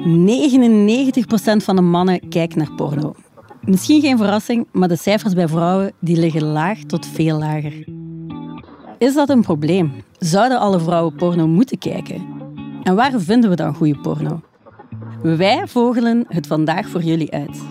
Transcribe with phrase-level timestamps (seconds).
[0.00, 3.14] 99% van de mannen kijkt naar porno.
[3.60, 7.84] Misschien geen verrassing, maar de cijfers bij vrouwen die liggen laag tot veel lager.
[8.98, 9.92] Is dat een probleem?
[10.18, 12.26] Zouden alle vrouwen porno moeten kijken?
[12.82, 14.40] En waar vinden we dan goede porno?
[15.22, 17.62] Wij vogelen het vandaag voor jullie uit.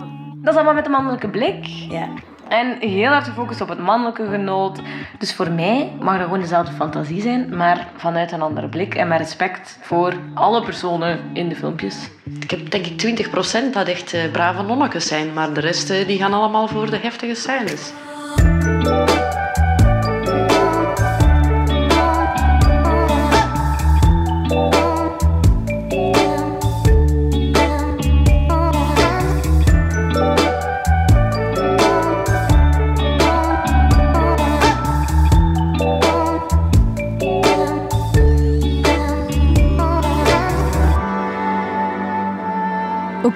[0.42, 1.66] Dat is allemaal met de mannelijke blik.
[1.66, 2.08] Ja.
[2.50, 4.80] En heel hard gefocust op het mannelijke genoot.
[5.18, 8.94] Dus voor mij mag dat gewoon dezelfde fantasie zijn, maar vanuit een andere blik.
[8.94, 12.08] En met respect voor alle personen in de filmpjes.
[12.40, 16.06] Ik heb denk ik 20% dat echt eh, brave nonnetjes zijn, maar de rest eh,
[16.06, 17.92] die gaan allemaal voor de heftige scènes.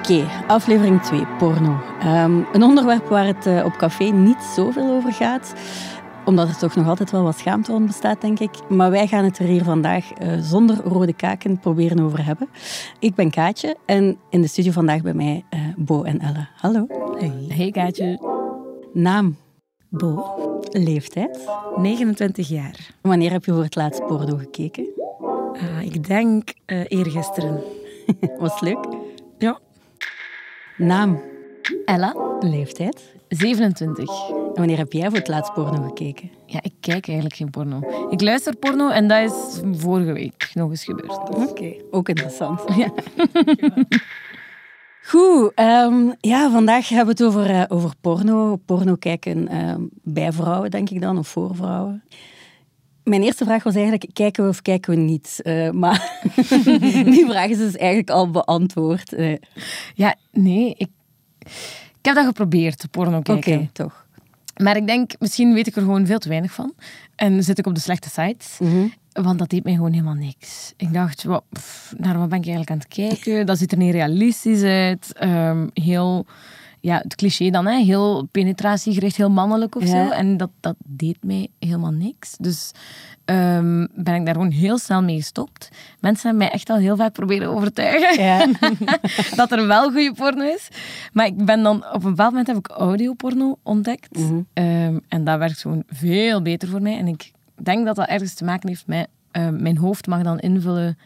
[0.05, 1.81] Oké, aflevering 2, porno.
[2.01, 5.55] Ehm, een onderwerp waar het eh, op café niet zoveel over gaat,
[6.25, 8.51] omdat er toch nog altijd wel wat schaamte rond bestaat, denk ik.
[8.69, 12.49] Maar wij gaan het er hier vandaag eh, zonder rode kaken proberen over hebben.
[12.99, 16.49] Ik ben Kaatje en in de studio vandaag bij mij eh, Bo en Elle.
[16.57, 16.87] Hallo.
[17.19, 17.47] Hey.
[17.49, 18.21] Hey Kaatje.
[18.93, 19.37] Naam,
[19.89, 20.37] Bo,
[20.71, 21.51] leeftijd.
[21.77, 22.95] 29 jaar.
[23.01, 24.87] Wanneer heb je voor het laatst porno gekeken?
[25.53, 27.63] Ah, ik denk eh eergisteren.
[28.39, 28.87] Was het leuk?
[29.39, 29.59] Ja.
[30.77, 31.21] Naam,
[31.85, 33.15] Ella, leeftijd.
[33.29, 34.29] 27.
[34.31, 36.31] En wanneer heb jij voor het laatst porno gekeken?
[36.47, 38.07] Ja, ik kijk eigenlijk geen porno.
[38.11, 41.19] Ik luister porno en dat is vorige week nog eens gebeurd.
[41.49, 42.61] Oké, ook interessant.
[42.77, 42.93] Ja.
[45.07, 48.57] Goed, ehm, ja, vandaag hebben we het over, eh, over porno.
[48.57, 52.03] Porno kijken ehm, bij vrouwen, denk ik dan, of voor vrouwen.
[53.05, 55.41] Mijn eerste vraag was eigenlijk, kijken we of kijken we niet?
[55.43, 56.21] Eh, maar
[57.15, 59.13] die vraag is dus eigenlijk al beantwoord.
[59.13, 59.37] Eh,
[59.95, 60.89] Ja, nee, ik,
[61.99, 63.71] ik heb dat geprobeerd, porno Oké, kijken.
[63.73, 64.07] toch.
[64.63, 66.75] Maar ik denk, misschien weet ik er gewoon veel te weinig van.
[67.17, 68.57] En zit ik op de slechte sites.
[68.61, 68.87] Mhm.
[69.13, 70.73] Want dat deed mij gewoon helemaal niks.
[70.77, 73.47] Ik dacht, wat, pff, naar wat ben ik eigenlijk aan het kijken?
[73.47, 75.13] Dat ziet er niet realistisch uit.
[75.13, 76.27] Ehm, heel,
[76.85, 77.83] ja, het cliché dan, hè?
[77.83, 79.89] heel penetratiegericht, heel mannelijk of Ja.
[79.89, 80.11] zo.
[80.13, 82.37] En dat, dat deed mij helemaal niks.
[82.39, 82.71] Dus
[83.25, 85.69] ehm, ben ik daar gewoon heel snel mee gestopt.
[86.01, 88.47] Mensen hebben mij echt al heel vaak proberen overtuigen Ja.
[89.37, 90.69] dat er wel goede porno is.
[91.13, 94.19] Maar ik ben dan, op een bepaald moment heb ik audioporno ontdekt.
[94.19, 94.41] Mhm.
[94.53, 96.99] Ehm, en dat werkt gewoon veel beter voor mij.
[96.99, 97.31] En ik
[97.63, 99.09] denk dat dat ergens te maken heeft met...
[99.31, 100.99] ehm, mijn hoofd mag dan invullen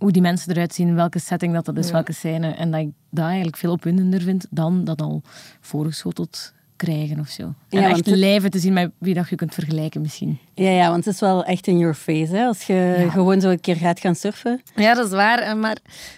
[0.00, 2.50] hoe die mensen eruit zien, welke setting dat, dat is, welke scène.
[2.54, 5.22] En dat ik dat eigenlijk veel opwindender vind dan dat al
[5.60, 7.42] voorgeschoteld krijgen of zo.
[7.42, 10.38] En Ja, echt het- lijven te zien met wie dat je kunt vergelijken misschien.
[10.54, 12.36] Ja, ja, want het is wel echt in your face.
[12.36, 12.44] Hè?
[12.46, 14.60] Als je gewoon zo een keer gaat gaan surfen.
[14.76, 15.38] Ja, dat is waar.
[15.38, 15.76] eh, Maar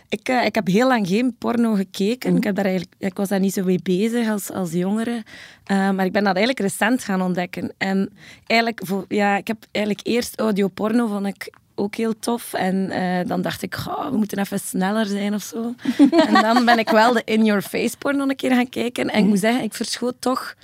[0.08, 2.36] ik, eh, ik heb heel lang geen porno gekeken.
[2.36, 5.22] Ik, heb daar eigenlijk, ik was daar niet zo mee bezig als, als jongere.
[5.64, 7.72] Eh, maar ik ben dat eigenlijk recent gaan ontdekken.
[7.78, 8.10] En
[8.46, 12.52] eigenlijk, voor, ja, ik heb eigenlijk eerst audioporno vond ik ook heel tof.
[12.52, 15.74] En eh, dan dacht ik, "Goh, we moeten even sneller zijn of zo.
[16.28, 19.08] en dan ben ik wel de in-your-face porno een keer gaan kijken.
[19.10, 20.54] En ik moet zeggen, ik verschoot toch...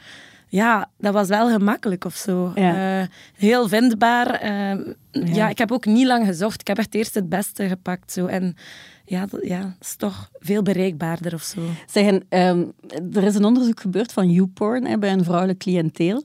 [0.51, 2.53] Ja, dat was wel gemakkelijk of zo.
[2.55, 3.01] Ja.
[3.01, 4.31] Eh, heel vindbaar.
[4.31, 4.77] eh,
[5.11, 5.49] ja.
[5.49, 6.61] ik heb ook niet lang gezocht.
[6.61, 8.13] Ik heb echt eerst het beste gepakt.
[8.13, 8.27] Zo.
[8.27, 8.57] En
[9.09, 11.61] ja, dat, ja, dat is toch veel bereikbaarder of zo.
[11.87, 12.65] Zeggen, ehm,
[13.13, 16.23] er is een onderzoek gebeurd van YouPorn hè, bij een vrouwelijk cliënteel.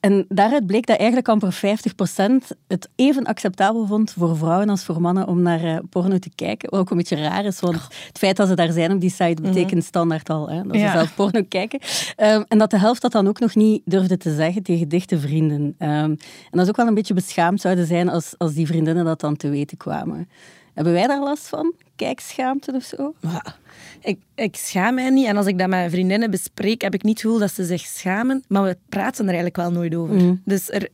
[0.00, 5.00] En daaruit bleek dat eigenlijk amper 50% het even acceptabel vond voor vrouwen als voor
[5.00, 6.70] mannen om naar eh, porno te kijken.
[6.70, 7.74] Wat ook een beetje raar is, want
[8.06, 10.78] het feit dat ze daar zijn op die site betekent standaard al hè, dat ze
[10.78, 10.92] Ja.
[10.92, 11.80] zelf porno kijken.
[12.16, 15.18] Ehm, en dat de helft dat dan ook nog niet durfde te zeggen tegen dichte
[15.20, 15.74] vrienden.
[15.78, 16.18] Ehm, en
[16.50, 19.36] dat is ook wel een beetje beschaamd zouden zijn als, als die vriendinnen dat dan
[19.36, 20.28] te weten kwamen.
[20.74, 21.74] Hebben wij daar last van?
[21.96, 23.14] Kijkschaamte of zo?
[23.20, 23.58] Maar
[24.00, 25.26] ik, ik schaam mij niet.
[25.26, 27.80] En als ik dat met vriendinnen bespreek, heb ik niet het gevoel dat ze zich
[27.80, 28.44] schamen.
[28.48, 30.38] Maar we praten er eigenlijk wel nooit over.
[30.44, 30.88] Dus er,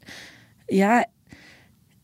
[0.67, 1.07] ja,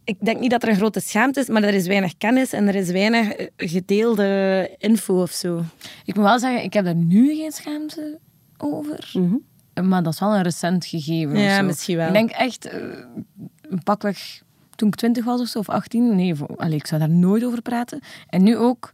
[0.05, 2.69] ik denk niet dat er een grote schaamte is, maar er is weinig kennis en
[2.69, 5.63] er is weinig eh, gedeelde info of zo.
[6.05, 8.19] Ik moet wel zeggen, ik heb daar nu geen schaamte
[8.57, 9.13] over.
[9.83, 11.39] Maar dat is wel een recent gegeven.
[11.39, 12.07] Ja, misschien wel.
[12.07, 12.81] Ik denk echt, eh,
[13.61, 14.43] een pakweg
[14.75, 16.17] toen ik 20 was of zo, of 18.
[16.17, 18.01] Nee, allee, ik zou daar nooit over praten.
[18.29, 18.93] En nu ook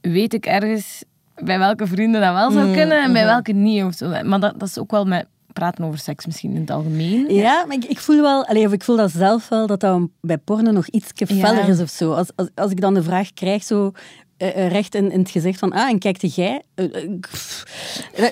[0.00, 1.04] weet ik ergens
[1.34, 3.84] bij welke vrienden dat wel zou kunnen en bij welke niet.
[3.84, 4.08] Of zo.
[4.24, 7.34] Maar dat, dat is ook wel met praten over seks misschien in het algemeen.
[7.34, 10.08] Ja, maar ik, ik voel wel, allee, of ik voel dat zelf wel, dat dat
[10.20, 11.72] bij porno nog iets feller Ja.
[11.72, 12.12] is of zo.
[12.12, 13.92] Als, als, als ik dan de vraag krijg, zo,
[14.36, 16.62] eh, eh, recht in, in het gezicht van, ah, en kijkte jij?
[16.74, 16.84] Eh.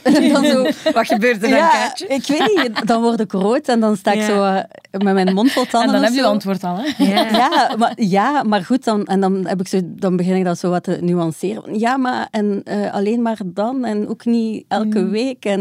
[0.03, 0.63] En dan zo,
[0.93, 2.07] Wat gebeurt er dan, ja, Kaatje?
[2.07, 4.27] ik weet niet, dan word ik rood en dan sta ik Ja.
[4.27, 4.63] zo
[5.05, 6.77] met mijn mond vol En tanden dan of heb je het antwoord al.
[6.79, 7.05] Hè?
[7.05, 7.29] Ja.
[7.31, 10.59] Ja, maar, ja, maar goed, dan, en dan, heb ik zo, dan begin ik dat
[10.59, 11.79] zo wat te nuanceren.
[11.79, 15.11] Ja, maar en, eh, alleen maar dan en ook niet elke Mm.
[15.11, 15.45] week.
[15.45, 15.59] En,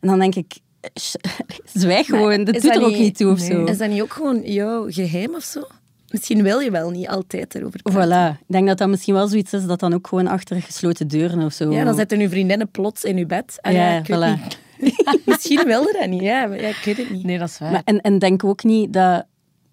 [0.00, 0.54] en dan denk ik,
[1.72, 3.64] zwijg gewoon, dat doet dat er ook niet- toe of zo.
[3.64, 5.60] Is dat niet ook gewoon jouw geheim of zo?
[6.16, 8.36] Misschien wil je wel niet altijd erover praten.
[8.36, 8.40] Voilà.
[8.40, 11.42] Ik denk dat dat misschien wel zoiets is dat dan ook gewoon achter gesloten deuren
[11.42, 11.70] of zo.
[11.72, 13.58] Ja, dan zitten uw vriendinnen plots in uw bed.
[13.60, 14.40] Ah, Ja, ik weet voilà.
[14.40, 14.58] niet.
[15.26, 16.22] Misschien wilde dat niet.
[16.22, 17.24] Ja, maar ja, ik weet het niet.
[17.24, 17.72] Nee, dat is waar.
[17.72, 19.24] Maar, en, en denk ook niet dat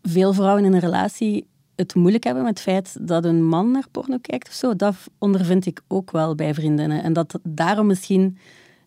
[0.01, 3.85] veel vrouwen in een relatie het moeilijk hebben met het feit dat een man naar
[3.91, 4.75] porno kijkt of zo.
[4.75, 7.03] Dat ondervind ik ook wel bij vriendinnen.
[7.03, 8.37] En dat daarom misschien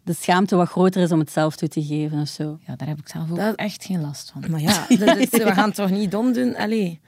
[0.02, 2.58] de schaamte wat groter is om het zelf toe te geven of zo.
[2.66, 4.44] Ja, daar heb ik zelf ook Dat- echt geen last van.
[4.50, 6.56] Maar ja, dat is, we gaan toch niet dom doen?
[6.56, 7.00] Allee,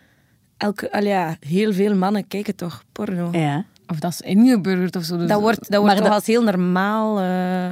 [0.58, 3.28] elke, ja, heel veel mannen kijken toch porno.
[3.32, 3.64] Ja.
[3.87, 5.16] Of dat is ingeburgerd of zo.
[5.16, 7.19] Dus Dat wordt, dat wordt toch dat- als heel normaal...
[7.20, 7.70] eh,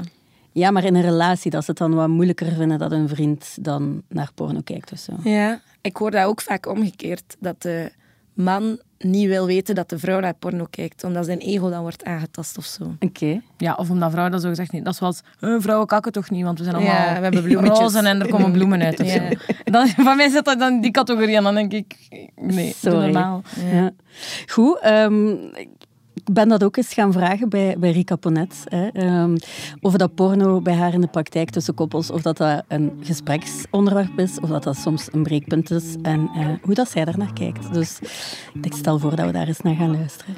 [0.53, 3.56] ja, maar in een relatie dat ze het dan wat moeilijker vinden dat een vriend
[3.61, 5.12] dan naar porno kijkt of zo.
[5.23, 7.37] Ja, ik hoor dat ook vaak omgekeerd.
[7.38, 7.93] Dat de
[8.37, 12.05] man niet wil weten dat de vrouw naar porno kijkt, omdat zijn ego dan wordt
[12.05, 12.94] aangetast of zo.
[13.00, 13.41] Oké.
[13.56, 14.85] Ja, of omdat vrouwen dat zo gezegd niet.
[14.85, 17.43] Dat is zoals, eh, vrouwen kakken toch niet, want we zijn allemaal Ja, we hebben
[17.43, 17.79] bloemetjes.
[17.79, 19.29] roze en er komen bloemen uit of Ja.
[19.31, 19.35] zo.
[19.65, 21.97] Dan, van mij zit dat dan in die categorie en dan denk ik,
[22.37, 22.99] nee, Sorry.
[23.05, 23.43] normaal.
[23.73, 23.91] Ja.
[24.47, 25.35] Goed, ehm,
[26.25, 28.65] ik ben dat ook eens gaan vragen bij, bij Rika Ponet.
[28.65, 29.37] Hè, ehm,
[29.81, 34.19] of dat porno bij haar in de praktijk tussen koppels, of dat dat een gespreksonderwerp
[34.19, 35.97] is, of dat dat soms een breekpunt is.
[36.03, 37.73] En eh, hoe dat zij daar naar kijkt.
[37.73, 37.99] Dus
[38.63, 40.35] ik stel voor dat we daar eens naar gaan luisteren.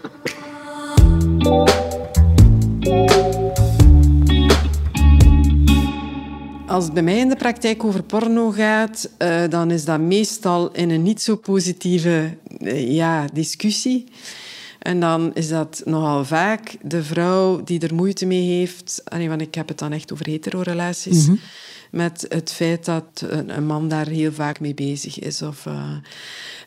[6.66, 10.72] Als het bij mij in de praktijk over porno gaat, eh, dan is dat meestal
[10.72, 14.06] in een niet zo positieve eh, ja, discussie.
[14.78, 19.02] En dan is dat nogal vaak de vrouw die er moeite mee heeft.
[19.04, 21.28] Allee, want ik heb het dan echt over hetero-relaties.
[21.90, 25.42] Met het feit dat een, man daar heel vaak mee bezig is.
[25.42, 25.92] Of, eh,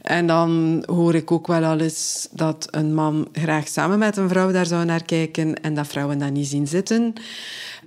[0.02, 4.30] en dan hoor ik ook wel al eens dat een man graag samen met een
[4.30, 7.14] vrouw daar zou naar kijken en dat vrouwen dat niet zien zitten.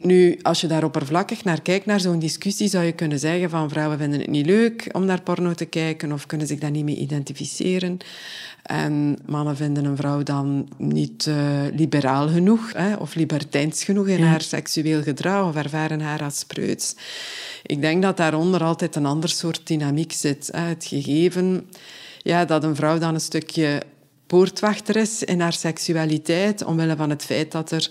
[0.01, 3.69] Nu, als je daar oppervlakkig naar kijkt, naar zo'n discussie, zou je kunnen zeggen van
[3.69, 6.85] vrouwen vinden het niet leuk om naar porno te kijken of kunnen zich daar niet
[6.85, 7.99] mee identificeren.
[8.63, 11.37] En mannen vinden een vrouw dan niet eh,
[11.73, 16.97] liberaal genoeg hè, of libertijns genoeg in haar seksueel gedrag of ervaren haar als preuts.
[17.63, 20.51] Ik denk dat daaronder altijd een ander soort dynamiek zit.
[20.53, 21.69] Het gegeven
[22.23, 23.83] ja, dat een vrouw dan een stukje
[24.27, 27.91] poortwachter is in haar seksualiteit, omwille van het feit dat er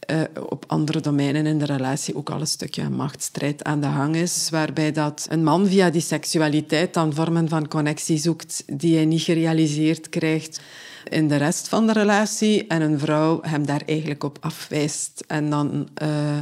[0.00, 4.16] eh, op andere domeinen in de relatie ook al een stukje machtsstrijd aan de hang
[4.16, 9.04] is, waarbij dat een man via die seksualiteit dan vormen van connectie zoekt die hij
[9.04, 10.60] niet gerealiseerd krijgt
[11.08, 15.50] in de rest van de relatie en een vrouw hem daar eigenlijk op afwijst en
[15.50, 16.38] dan eh,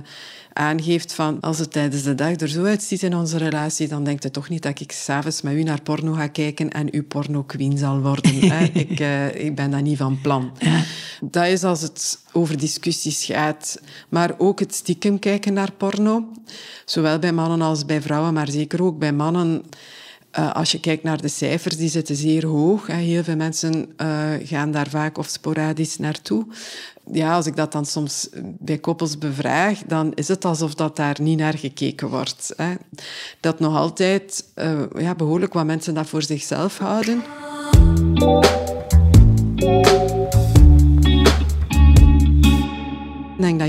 [0.60, 4.22] aangeeft van als het tijdens de dag er zo uitziet in onze relatie, dan denkt
[4.22, 7.42] het toch niet dat ik s'avonds met u naar porno ga kijken en u porno
[7.42, 8.34] queen zal worden.
[8.34, 8.64] hè.
[8.84, 10.52] Ik, eh, ik ben dat niet van plan.
[11.20, 13.80] Dat is als het over discussies gaat.
[14.08, 16.28] Maar ook het stiekem kijken naar porno.
[16.84, 19.62] Zowel bij mannen als bij vrouwen, maar zeker ook bij mannen.
[20.30, 22.86] Eh, als je kijkt naar de cijfers, die zitten zeer hoog.
[22.86, 26.46] Heel veel mensen eh, gaan daar vaak of sporadisch naartoe.
[27.12, 31.16] Ja, als ik dat dan soms bij koppels bevraag, dan is het alsof dat daar
[31.20, 32.52] niet naar gekeken wordt.
[32.56, 32.74] Hè.
[33.40, 37.22] Dat nog altijd eh, ja, behoorlijk wat mensen dat voor zichzelf houden.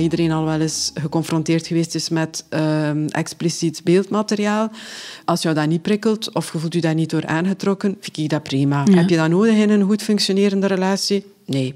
[0.02, 4.72] Iedereen al wel eens geconfronteerd geweest is met ehm, expliciet beeldmateriaal.
[5.26, 8.30] Als jou dat niet prikkelt of je voelt je daar niet door aangetrokken, vind ik
[8.30, 8.84] dat prima.
[8.92, 11.26] Heb je dat nodig in een goed functionerende relatie?
[11.46, 11.76] Nee.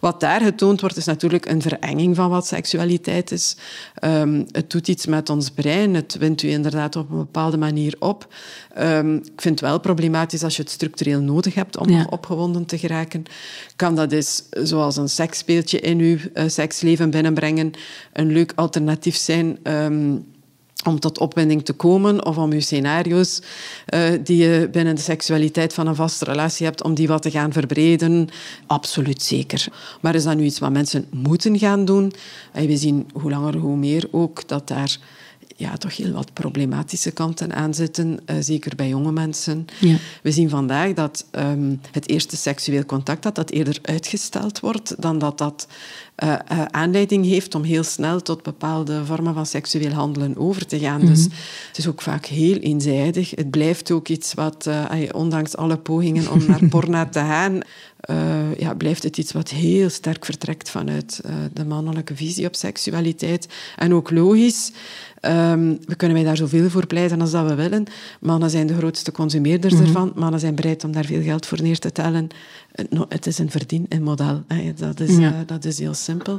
[0.00, 3.56] Wat daar getoond wordt, is natuurlijk een verenging van wat seksualiteit is.
[3.94, 5.94] Ehm, het doet iets met ons brein.
[5.94, 8.34] Het wint u inderdaad op een bepaalde manier op.
[8.74, 12.06] Ehm, ik vind het wel problematisch als je het structureel nodig hebt om Ja.
[12.10, 13.22] opgewonden te geraken.
[13.76, 17.70] Kan dat eens, zoals een seksspeeltje in uw eh, seksleven binnenbrengen,
[18.12, 19.58] een leuk alternatief zijn...
[19.62, 20.14] ehm,
[20.84, 23.42] om tot opwinding te komen of om je scenario's
[23.86, 27.30] eh, die je binnen de seksualiteit van een vaste relatie hebt, om die wat te
[27.30, 28.28] gaan verbreden.
[28.66, 29.68] Absoluut zeker.
[30.00, 32.12] Maar is dat nu iets wat mensen moeten gaan doen?
[32.52, 34.98] En we zien hoe langer hoe meer ook dat daar
[35.56, 39.66] ja, toch heel wat problematische kanten aan zitten, eh, zeker bij jonge mensen.
[39.80, 39.96] Ja.
[40.22, 45.18] We zien vandaag dat ehm, het eerste seksueel contact dat dat eerder uitgesteld wordt dan
[45.18, 45.66] dat dat
[46.24, 50.78] uh, uh, aanleiding heeft om heel snel tot bepaalde vormen van seksueel handelen over te
[50.78, 51.00] gaan.
[51.00, 51.22] Dus
[51.68, 53.30] het is ook vaak heel eenzijdig.
[53.30, 57.60] Het blijft ook iets wat, uh, ondanks alle pogingen om naar porno te gaan,
[58.58, 61.20] ja, blijft het iets wat heel sterk vertrekt vanuit
[61.52, 63.48] de mannelijke visie op seksualiteit.
[63.76, 64.72] En ook logisch.
[65.20, 67.84] Um, we kunnen wij daar zoveel voor pleiten als dat we willen.
[68.20, 70.12] Mannen zijn de grootste consumeerders mm ervan.
[70.14, 72.28] Mannen zijn bereid om daar veel geld voor neer te tellen.
[73.08, 74.42] Het is een verdien model.
[74.76, 75.42] Dat is, ja.
[75.46, 76.38] dat is heel simpel.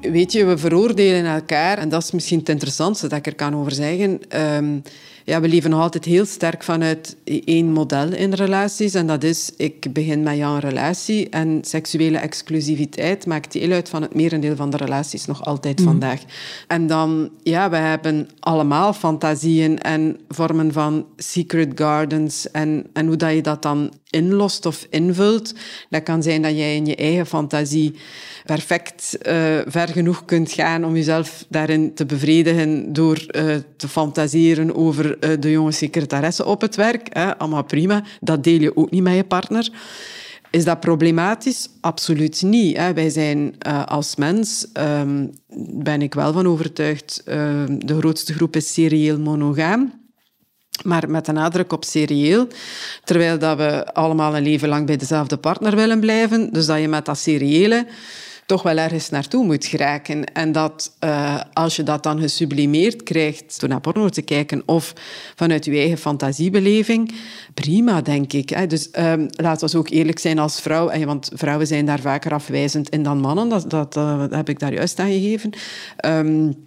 [0.00, 1.78] Weet je, we veroordelen elkaar.
[1.78, 4.20] En dat is misschien het interessantste dat ik er kan over zeggen.
[4.54, 4.82] Um,
[5.26, 8.94] ja, we leven nog altijd heel sterk vanuit één model in relaties.
[8.94, 11.28] En dat is, ik begin met jou een relatie.
[11.28, 15.88] En seksuele exclusiviteit maakt deel uit van het merendeel van de relaties nog altijd mhm.
[15.88, 16.20] vandaag.
[16.66, 22.50] En dan, ja, we hebben allemaal fantasieën en vormen van secret gardens.
[22.50, 25.54] En, en hoe dat je dat dan inlost of invult.
[25.90, 27.94] Dat kan zijn dat jij in je eigen fantasie
[28.44, 29.32] perfect uh,
[29.66, 35.30] ver genoeg kunt gaan om jezelf daarin te bevredigen door uh, te fantaseren over uh,
[35.40, 37.08] de jonge secretaresse op het werk.
[37.10, 37.38] Hè.
[37.38, 38.02] Allemaal prima.
[38.20, 39.70] Dat deel je ook niet met je partner.
[40.50, 41.68] Is dat problematisch?
[41.80, 42.76] Absoluut niet.
[42.76, 42.92] Hè.
[42.94, 45.30] Wij zijn uh, als mens, um,
[45.74, 47.34] ben ik wel van overtuigd, uh,
[47.78, 50.04] de grootste groep is serieel monogaam.
[50.82, 52.46] Maar met een nadruk op serieel.
[53.04, 56.52] Terwijl dat we allemaal een leven lang bij dezelfde partner willen blijven.
[56.52, 57.86] Dus dat je met dat seriële
[58.46, 60.24] toch wel ergens naartoe moet geraken.
[60.24, 64.92] En dat uh, als je dat dan gesublimeerd krijgt door naar porno te kijken of
[65.34, 67.14] vanuit je eigen fantasiebeleving,
[67.54, 68.48] prima, denk ik.
[68.48, 68.66] Hè.
[68.66, 72.88] Dus um, laten we ook eerlijk zijn als vrouw, want vrouwen zijn daar vaker afwijzend
[72.88, 75.50] in dan mannen, dat, dat, dat heb ik daar juist aan gegeven.
[76.06, 76.65] Um,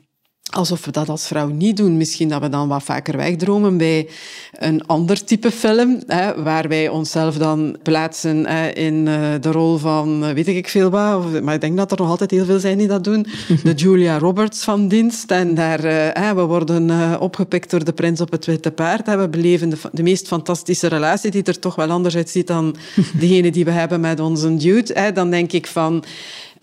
[0.49, 1.97] alsof we dat als vrouw niet doen.
[1.97, 4.09] Misschien dat we dan wat vaker wegdromen bij
[4.51, 9.77] een ander type film, hè, waar wij onszelf dan plaatsen hè, in uh, de rol
[9.77, 11.41] van uh, weet ik veel wat.
[11.41, 13.25] Maar ik denk dat er nog altijd heel veel zijn die dat doen.
[13.63, 15.31] De Julia Roberts van dienst.
[15.31, 19.05] En daar, hè, we worden opgepikt door de prins op het witte paard.
[19.05, 19.17] Hè.
[19.17, 22.75] We beleven de, de, meest fantastische relatie, die er toch wel anders uitziet dan
[23.19, 24.93] degene die we hebben met onze dude.
[24.93, 25.11] Hè.
[25.11, 26.03] Dan denk ik van...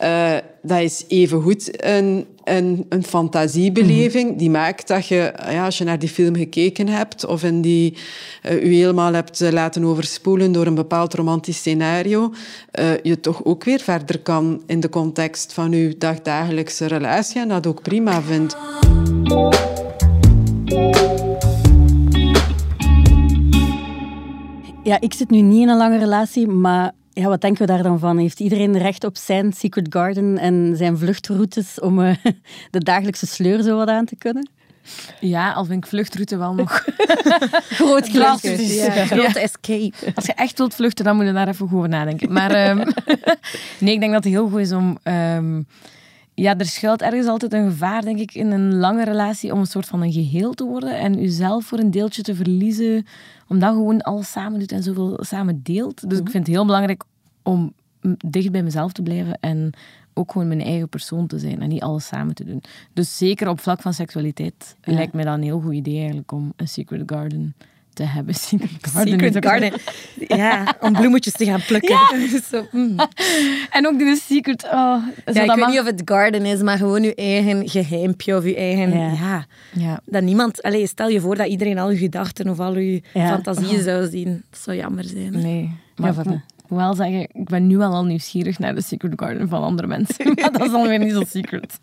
[0.00, 5.84] Uh, dat is evengoed een, een, een fantasiebeleving die maakt dat je, ja, als je
[5.84, 7.96] naar die film gekeken hebt of in die,
[8.42, 12.32] uh, u helemaal hebt laten overspoelen door een bepaald romantisch scenario,
[12.80, 17.48] uh, je toch ook weer verder kan in de context van uw dagdagelijkse relatie en
[17.48, 18.56] dat ook prima vindt.
[24.82, 27.82] Ja, ik zit nu niet in een lange relatie, maar ja, wat denken we daar
[27.82, 28.18] dan van?
[28.18, 32.14] Heeft iedereen recht op zijn Secret Garden en zijn vluchtroutes om uh,
[32.70, 34.48] de dagelijkse sleur zo wat aan te kunnen?
[35.20, 36.84] Ja, al vind ik vluchtroute wel nog
[37.78, 38.42] groot glas.
[38.42, 38.90] Ja.
[38.90, 39.92] Grote escape.
[40.14, 42.32] Als je echt wilt vluchten, dan moet je daar even over nadenken.
[42.32, 42.76] Maar um,
[43.78, 44.98] nee, ik denk dat het heel goed is om...
[45.04, 45.66] Um,
[46.38, 49.66] ja, er schuilt ergens altijd een gevaar, denk ik, in een lange relatie om een
[49.66, 53.06] soort van een geheel te worden en jezelf voor een deeltje te verliezen,
[53.48, 56.10] omdat je gewoon alles samen doet en zoveel samen deelt.
[56.10, 57.04] Dus ik vind het heel belangrijk
[57.42, 57.72] om
[58.26, 59.72] dicht bij mezelf te blijven en
[60.14, 62.62] ook gewoon mijn eigen persoon te zijn en niet alles samen te doen.
[62.92, 66.52] Dus zeker op vlak van seksualiteit lijkt mij dat een heel goed idee eigenlijk om
[66.56, 67.54] een secret garden
[67.96, 68.34] te hebben.
[68.48, 69.12] Secret Garden.
[69.12, 69.72] Secret Garden.
[70.28, 71.90] Ja, om bloemetjes te gaan plukken.
[71.90, 72.40] Ja.
[72.50, 72.96] Zo, mm.
[73.70, 74.64] En ook de secret...
[74.64, 74.70] Oh,
[75.24, 78.56] ja, ik weet niet of het garden is, maar gewoon je eigen geheimpje of je
[78.56, 78.98] eigen...
[78.98, 79.12] Ja.
[79.12, 79.46] ja.
[79.72, 80.00] ja.
[80.04, 80.62] Dat niemand...
[80.62, 84.44] Allez, stel je voor dat iedereen al je gedachten of al je fantasieën zou zien.
[84.50, 85.30] Dat zou jammer zijn.
[85.30, 85.74] Nee.
[85.96, 89.62] Maar ja, moet wel zeggen, ik ben nu al nieuwsgierig naar de Secret Garden van
[89.62, 90.24] andere mensen.
[90.34, 91.78] Maar dat is alweer niet zo secret.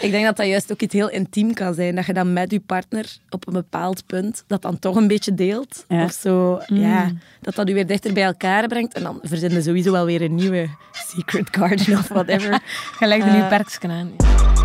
[0.00, 1.94] ik denk dat dat juist ook iets heel intiem kan zijn.
[1.94, 5.34] Dat je dan met je partner op een bepaald punt dat dan toch een beetje
[5.34, 5.84] deelt.
[5.88, 7.04] Of zo, ja.
[7.04, 7.18] Mm.
[7.40, 8.94] Dat dat u weer dichter bij elkaar brengt.
[8.94, 12.60] En dan verzinnen sowieso wel weer een nieuwe Secret Garden of whatever.
[12.98, 14.61] Gelijk de uh, nieuwe perksken aan.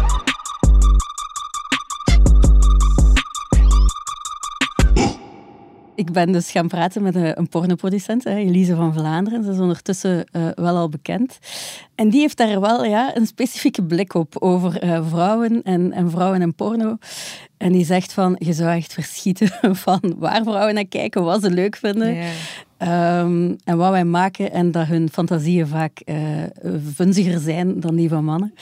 [5.98, 9.44] Ik ben dus gaan praten met een, pornoproducent, Elise van Vlaanderen.
[9.44, 11.40] Ze is ondertussen uh, wel al bekend.
[11.96, 16.12] En die heeft daar wel ja, een specifieke blik op over uh, vrouwen en, en
[16.12, 16.98] vrouwen en porno.
[17.58, 19.50] En die zegt van, je zou echt verschieten
[19.86, 22.18] van waar vrouwen naar kijken, wat ze leuk vinden.
[22.80, 26.18] Um, en wat wij maken en dat hun fantasieën vaak uh,
[26.96, 28.54] vunziger zijn dan die van mannen.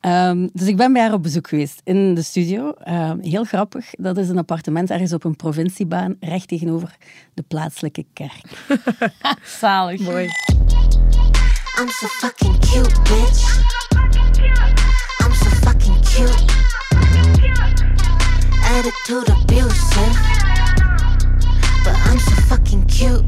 [0.00, 2.74] Um, dus ik ben bij haar op bezoek geweest in de studio.
[2.88, 6.96] Um, heel grappig, dat is een appartement ergens op een provinciebaan, recht tegenover
[7.34, 8.66] de plaatselijke kerk.
[9.60, 10.00] Zalig.
[10.00, 10.28] Mooi.
[11.78, 13.64] I'm so fucking cute, bitch.
[15.20, 16.65] I'm so fucking cute.
[18.86, 20.16] Attitude abusive.
[21.84, 23.24] But I'm so fucking fucking cute.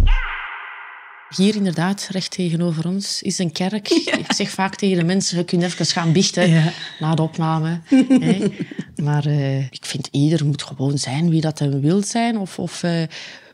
[1.36, 3.88] Hier inderdaad, recht tegenover ons, is een kerk.
[4.24, 6.72] Ik zeg vaak tegen de mensen, je kunt even gaan biechten Ja.
[6.98, 7.80] na de opname.
[8.24, 8.46] hè.
[9.02, 12.38] Maar eh, ik vind ieder moet gewoon zijn wie dat hij wil zijn.
[12.38, 13.02] Of, of, eh,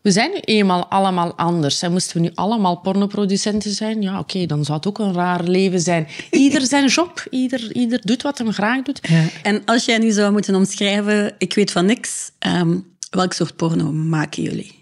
[0.04, 1.82] we zijn nu eenmaal allemaal anders.
[1.82, 5.42] En moesten we nu allemaal pornoproducenten zijn, ja oké, dan zou het ook een raar
[5.42, 6.06] leven zijn.
[6.30, 9.00] Ieder zijn job, ieder, ieder doet wat hij graag doet.
[9.42, 12.78] En als jij nu zou moeten omschrijven, ik weet van niks, ehm,
[13.10, 14.80] welk soort porno maken jullie?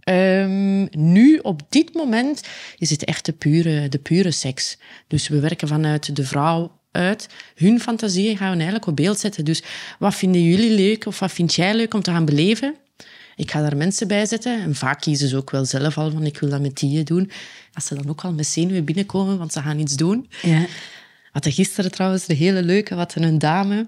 [0.00, 2.42] Ehm, nu, op dit moment,
[2.78, 4.78] is het echt de pure, de pure seks.
[5.06, 7.28] Dus we werken vanuit de vrouw uit.
[7.54, 9.44] Hun fantasieën gaan we eigenlijk op beeld zetten.
[9.44, 9.62] Dus
[9.98, 12.74] wat vinden jullie leuk of wat vind jij leuk om te gaan beleven?
[13.40, 14.62] Ik ga daar mensen bij zetten.
[14.62, 17.30] En vaak kiezen ze ook wel zelf al van ik wil dat met die doen.
[17.74, 20.30] Als ze dan ook al met zenuwen binnenkomen, want ze gaan iets doen.
[20.42, 20.66] Ja.
[21.32, 23.86] Hadden gisteren trouwens de hele leuke, wat een dame.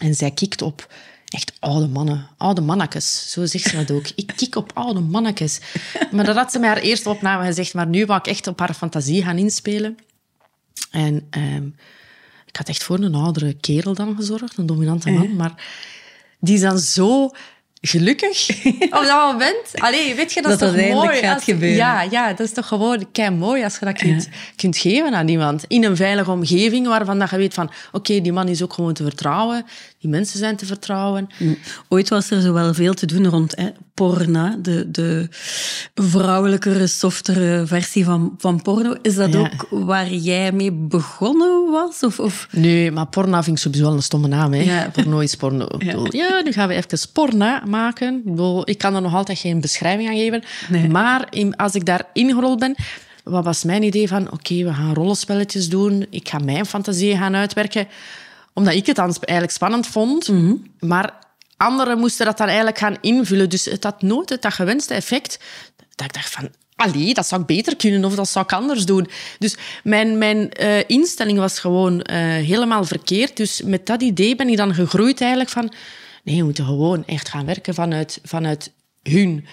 [0.00, 0.94] En zij kikt op
[1.28, 3.30] echt oude mannen, oude mannetjes.
[3.30, 4.06] Zo zegt ze dat ook.
[4.14, 5.60] Ik kik op oude mannetjes.
[6.12, 7.74] Maar dat had ze mij haar eerste opname gezegd.
[7.74, 9.96] Maar nu wou ik echt op haar fantasie gaan inspelen.
[10.90, 11.66] En ehm,
[12.46, 15.36] ik had echt voor een oudere kerel dan gezorgd, een dominante man.
[15.36, 15.64] Maar
[16.40, 17.30] die is dan zo
[17.84, 18.48] gelukkig
[18.80, 19.56] op dat moment.
[19.74, 21.16] Allee, weet je, dat, Dat is dat toch mooi?
[21.18, 21.76] gaat als- gebeuren.
[21.76, 25.28] Ja, ja, dat is toch gewoon kei mooi als je dat kunt, kunt geven aan
[25.28, 25.64] iemand.
[25.68, 27.70] In een veilige omgeving waarvan dat je weet van...
[27.92, 29.64] Oké, die man is ook gewoon te vertrouwen.
[30.02, 31.26] Die mensen zijn te vertrouwen.
[31.88, 35.28] Ooit was er zo wel veel te doen rond hè, porno, de, de
[35.94, 38.94] vrouwelijkere, softere versie van, van porno.
[39.02, 39.38] Is dat Ja.
[39.38, 42.02] ook waar jij mee begonnen was?
[42.02, 42.48] Of, of...
[42.50, 44.52] Nee, maar porno vind ik sowieso wel een stomme naam.
[44.52, 44.62] Hè?
[44.62, 44.90] Ja.
[44.92, 45.68] Porno is porno.
[46.10, 46.40] Ja.
[46.44, 48.22] nu gaan we even porno maken.
[48.64, 50.42] Ik, kan er nog altijd geen beschrijving aan geven.
[50.68, 50.88] Nee.
[50.88, 52.74] Maar als ik daar ingerold ben,
[53.24, 54.32] wat was mijn idee van...
[54.32, 56.06] Oké, we gaan rollenspelletjes doen.
[56.10, 57.86] Ik ga mijn fantasie gaan uitwerken.
[58.54, 60.28] Omdat ik het dan eigenlijk spannend vond.
[60.78, 61.18] Maar
[61.56, 63.48] anderen moesten dat dan eigenlijk gaan invullen.
[63.48, 65.38] Dus het had nooit het dat gewenste effect.
[65.94, 66.50] Dat ik dacht van...
[66.76, 69.08] Allee, dat zou ik beter kunnen of dat zou ik anders doen.
[69.38, 73.36] Dus mijn, mijn eh, instelling was gewoon eh, helemaal verkeerd.
[73.36, 75.72] Dus met dat idee ben ik dan gegroeid eigenlijk van...
[76.24, 79.46] Nee, we moeten gewoon echt gaan werken vanuit, vanuit hun.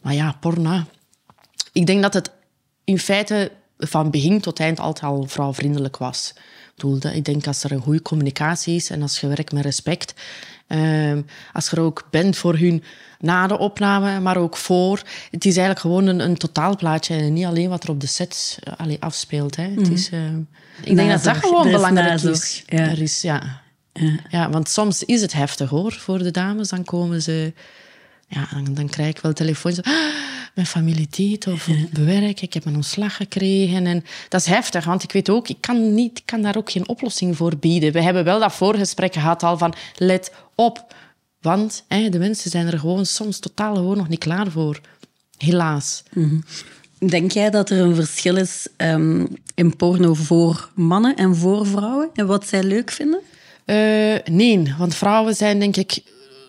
[0.00, 0.82] Maar ja, porno.
[1.72, 2.30] Ik denk dat het
[2.84, 6.32] in feite van begin tot eind altijd al vrouwvriendelijk was.
[6.36, 6.42] Ik,
[6.74, 9.64] bedoel, dat- ik denk als er een goede communicatie is en als je werkt met
[9.64, 10.14] respect,
[10.66, 12.82] ehm, als je er ook bent voor hun
[13.18, 14.96] na de opname, maar ook voor.
[15.30, 18.58] Het is eigenlijk gewoon een, een totaalplaatje en niet alleen wat er op de set
[18.62, 19.56] eh, allee, afspeelt.
[19.56, 19.68] Hè.
[19.76, 20.38] Het is, ehm,
[20.82, 22.62] ik denk dat dat gewoon belangrijk is.
[22.66, 22.78] ja.
[22.78, 23.62] Er is ja.
[24.30, 24.50] Ja.
[24.50, 26.68] want soms is het heftig hoor voor de dames.
[26.68, 27.52] Dan komen ze
[28.28, 29.86] ja, dan, dan krijg ik wel telefoontjes.
[29.86, 30.14] Ah,
[30.54, 33.86] mijn familie dit of op werk, ik heb een ontslag gekregen.
[33.86, 36.88] En dat is heftig, want ik weet ook, ik kan, niet, kan daar ook geen
[36.88, 37.92] oplossing voor bieden.
[37.92, 40.94] We hebben wel dat voorgesprek gehad al van, let op.
[41.40, 44.80] Want hè, de mensen zijn er gewoon soms totaal gewoon nog niet klaar voor.
[45.38, 46.02] Helaas.
[46.98, 52.10] Denk jij dat er een verschil is ehm, in porno voor mannen en voor vrouwen?
[52.14, 53.20] En wat zij leuk vinden?
[53.64, 56.02] Eh, nee, want vrouwen zijn denk ik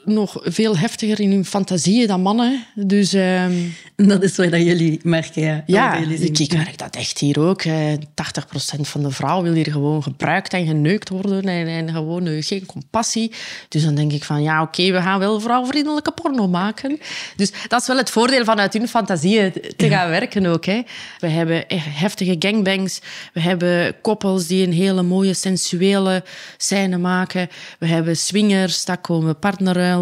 [0.07, 2.65] nog veel heftiger in hun fantasieën dan mannen.
[2.75, 3.53] Dus ehm,
[3.95, 5.63] Dat is waar dat jullie merken, ja.
[5.65, 7.61] Ja, Wat ik, merk dat echt hier ook.
[7.61, 12.25] eh, 80% van de vrouwen wil hier gewoon gebruikt en geneukt worden en, en gewoon
[12.27, 13.31] eh, geen compassie.
[13.69, 16.99] Dus dan denk ik van, ja, oké, we gaan wel vrouwvriendelijke porno maken.
[17.35, 20.65] Dus dat is wel het voordeel van uit hun fantasieën te gaan werken ook.
[20.65, 20.81] Hè.
[21.19, 23.01] We hebben echt heftige gangbangs.
[23.33, 26.23] We hebben koppels die een hele mooie sensuele
[26.57, 27.47] scène maken.
[27.79, 29.39] We hebben swingers, dat komen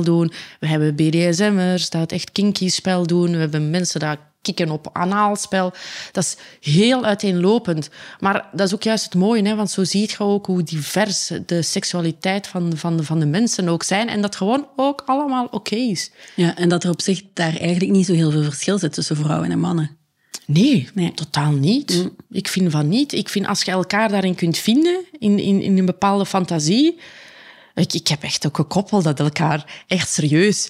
[0.03, 0.31] doen.
[0.59, 3.31] We hebben BDSM'ers, dat echt kinky spel doen.
[3.31, 5.73] We hebben mensen dat kikken op anaalspel.
[6.11, 6.37] Dat is
[6.73, 7.89] heel uiteenlopend.
[8.19, 11.31] Maar dat is ook juist het mooie, hè, want zo zie je ook hoe divers
[11.45, 14.09] de seksualiteit van, van, van de mensen ook zijn.
[14.09, 16.11] En dat gewoon ook allemaal oké is.
[16.35, 19.15] Ja, en dat er op zich daar eigenlijk niet zo heel veel verschil zit tussen
[19.15, 19.97] vrouwen en mannen.
[20.45, 21.13] Nee, Nee.
[21.13, 22.09] totaal niet.
[22.31, 23.13] Ik vind van niet.
[23.13, 26.99] Ik vind als je elkaar daarin kunt vinden, in, in, in een bepaalde fantasie...
[27.75, 30.69] Ik, ik heb echt ook een koppel dat elkaar echt serieus...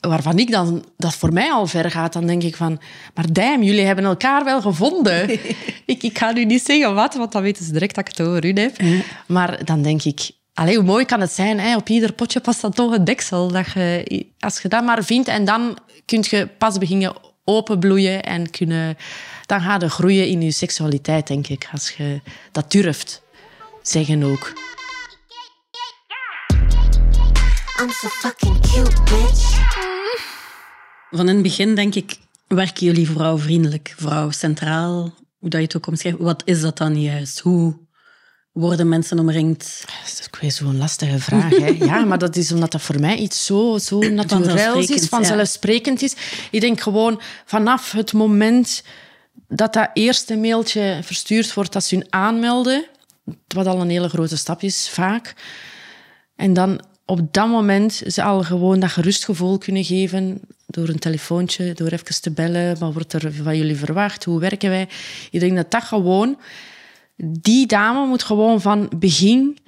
[0.00, 2.80] Waarvan ik dan, dat voor mij al ver gaat, dan denk ik van...
[3.14, 5.30] Maar damn, jullie hebben elkaar wel gevonden.
[5.86, 8.26] ik, ik ga nu niet zeggen wat, want dan weten ze direct dat ik het
[8.26, 8.76] over hun heb.
[9.26, 10.30] Maar dan denk ik...
[10.54, 11.76] Allee, hoe mooi kan het zijn, hè?
[11.76, 13.48] op ieder potje past dan toch een deksel.
[13.48, 17.12] Dat je, als je dat maar vindt en dan kun je pas beginnen
[17.44, 18.96] openbloeien en kunnen,
[19.46, 21.68] dan gaat je groeien in je seksualiteit, denk ik.
[21.72, 22.20] Als je
[22.52, 23.22] dat durft
[23.82, 24.52] zeggen ook.
[27.80, 29.66] I'm so fucking cute, bitch.
[31.10, 35.76] Van in het begin, denk ik, werken jullie vrouwvriendelijk, vrouw centraal, hoe dat je het
[35.76, 36.18] ook omschrijft.
[36.18, 37.38] Wat is dat dan juist?
[37.38, 37.78] Hoe
[38.52, 39.84] worden mensen omringd?
[39.86, 41.50] Dat is ook weer zo'n lastige vraag.
[41.50, 41.66] Hè?
[41.66, 46.06] Ja, maar dat is omdat dat voor mij iets zo, zo natuurlijk is, Vanzelfsprekend, ja.
[46.06, 46.14] is.
[46.50, 48.82] Ik denk gewoon vanaf het moment
[49.48, 52.84] dat dat eerste mailtje verstuurd wordt dat ze hun aanmelden,
[53.46, 55.34] wat al een hele grote stap is, vaak.
[56.36, 61.72] En dan op dat moment ze al gewoon dat gerustgevoel kunnen geven door een telefoontje,
[61.72, 62.78] door even te bellen.
[62.78, 64.24] Wat wordt er van jullie verwacht?
[64.24, 64.88] Hoe werken wij?
[65.30, 66.38] Ik denk dat dat gewoon...
[67.16, 69.58] Die dame moet gewoon van begin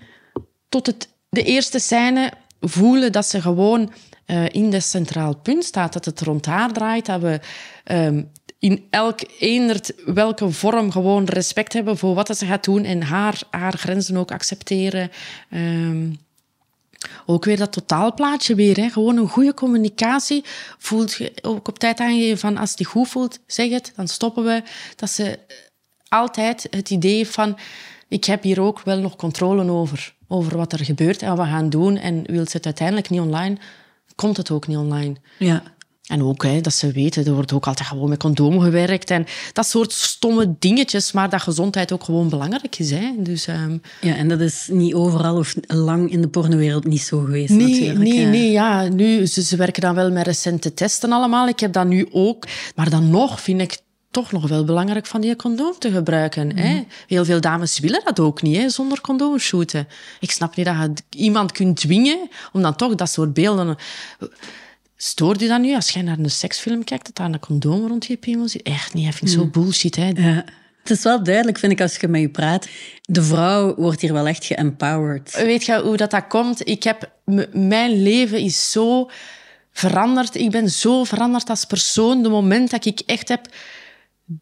[0.69, 3.93] tot het, de eerste scène voelen dat ze gewoon
[4.25, 5.93] eh, in dat centraal punt staat.
[5.93, 7.07] Dat het rond haar draait.
[7.07, 7.41] Dat we
[7.85, 8.23] ehm,
[8.59, 12.85] in elk eenderd welke vorm gewoon respect hebben voor wat ze gaat doen.
[12.85, 15.11] En haar, haar grenzen ook accepteren.
[15.51, 16.09] Ehm,
[17.27, 18.77] ook weer dat totaalplaatje weer.
[18.77, 18.91] Hè.
[18.91, 20.45] Gewoon een goede communicatie.
[20.79, 24.45] Voelt je ook op tijd aangeven van als niet goed voelt, zeg het, dan stoppen
[24.45, 24.63] we.
[24.97, 25.39] Dat ze
[26.09, 27.59] altijd het idee van
[28.09, 30.15] ik heb hier ook wel nog controle over.
[30.29, 31.97] Over wat er gebeurt en wat we gaan doen.
[31.97, 33.57] En wil ze het uiteindelijk niet online,
[34.15, 35.15] komt het ook niet online.
[35.39, 35.63] Ja.
[36.11, 39.11] En ook hè, dat ze weten, er wordt ook altijd gewoon met condoom gewerkt.
[39.11, 42.91] En dat soort stomme dingetjes, maar dat gezondheid ook gewoon belangrijk is.
[42.91, 43.13] Hè.
[43.17, 47.19] Dus, ehm, ja, en dat is niet overal of lang in de pornowereld niet zo
[47.19, 47.99] geweest Nee, natuurlijk.
[47.99, 48.51] nee, nee.
[48.51, 51.49] Ja, nu, ze, ze werken dan wel met recente testen allemaal.
[51.49, 52.47] Ik heb dat nu ook.
[52.75, 53.79] Maar dan nog vind ik
[54.11, 56.57] toch nog wel belangrijk van die condoom te gebruiken.
[56.57, 56.85] Hè?
[57.07, 59.89] Heel veel dames willen dat ook niet, hè, zonder condoom shooten.
[60.21, 63.77] Ik snap niet dat je iemand kunt dwingen om dan toch dat soort beelden...
[65.03, 68.07] Stoort u dat nu, als jij naar een seksfilm kijkt, dat daar een condoom rond
[68.07, 68.63] je piemel zit?
[68.63, 69.97] Echt niet, dat vind ik zo bullshit.
[69.97, 70.09] Hè.
[70.09, 70.45] Ja.
[70.81, 72.69] Het is wel duidelijk, vind ik, als je met je praat.
[73.03, 75.43] De vrouw wordt hier wel echt geempowered.
[75.43, 76.69] Weet je hoe dat, dat komt?
[76.69, 77.13] Ik heb,
[77.53, 79.11] mijn leven is zo
[79.73, 80.35] veranderd.
[80.35, 82.23] Ik ben zo veranderd als persoon.
[82.23, 83.47] De moment dat ik echt heb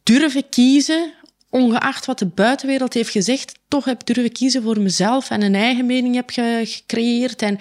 [0.02, 1.12] durven kiezen,
[1.50, 5.86] ongeacht wat de buitenwereld heeft gezegd, toch heb durven kiezen voor mezelf en een eigen
[5.86, 7.42] mening heb ge- gecreëerd.
[7.42, 7.58] En,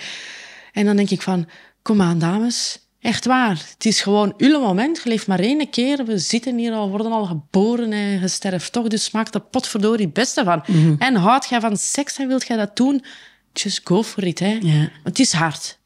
[0.71, 1.47] en dan denk ik van,
[1.81, 3.65] kom aan dames, echt waar.
[3.69, 6.05] Het is gewoon uw moment, je leeft maar één keer.
[6.05, 10.05] We zitten hier al, worden al geboren en je sterft toch, dus maak er potverdorie
[10.05, 10.63] het beste van.
[10.99, 13.03] En houd jij van seks en wilt jij dat doen,
[13.53, 14.39] just go for it.
[14.39, 14.57] Hè.
[14.62, 14.89] Ja.
[15.03, 15.79] Het is hard.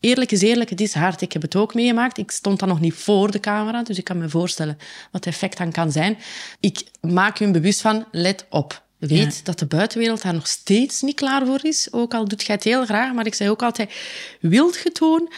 [0.00, 1.20] Eerlijk is eerlijk, het is hard.
[1.20, 2.18] Ik heb het ook meegemaakt.
[2.18, 4.76] Ik stond dan nog niet voor de camera, dus ik kan me voorstellen
[5.10, 6.18] wat het effect dan kan zijn.
[6.60, 8.82] Ik maak je bewust van, let op.
[8.98, 11.88] Weet dat de buitenwereld daar nog steeds niet klaar voor is.
[11.90, 13.92] Ook al doet jij het heel graag, maar ik zeg ook altijd,
[14.40, 15.32] wilt je het doen?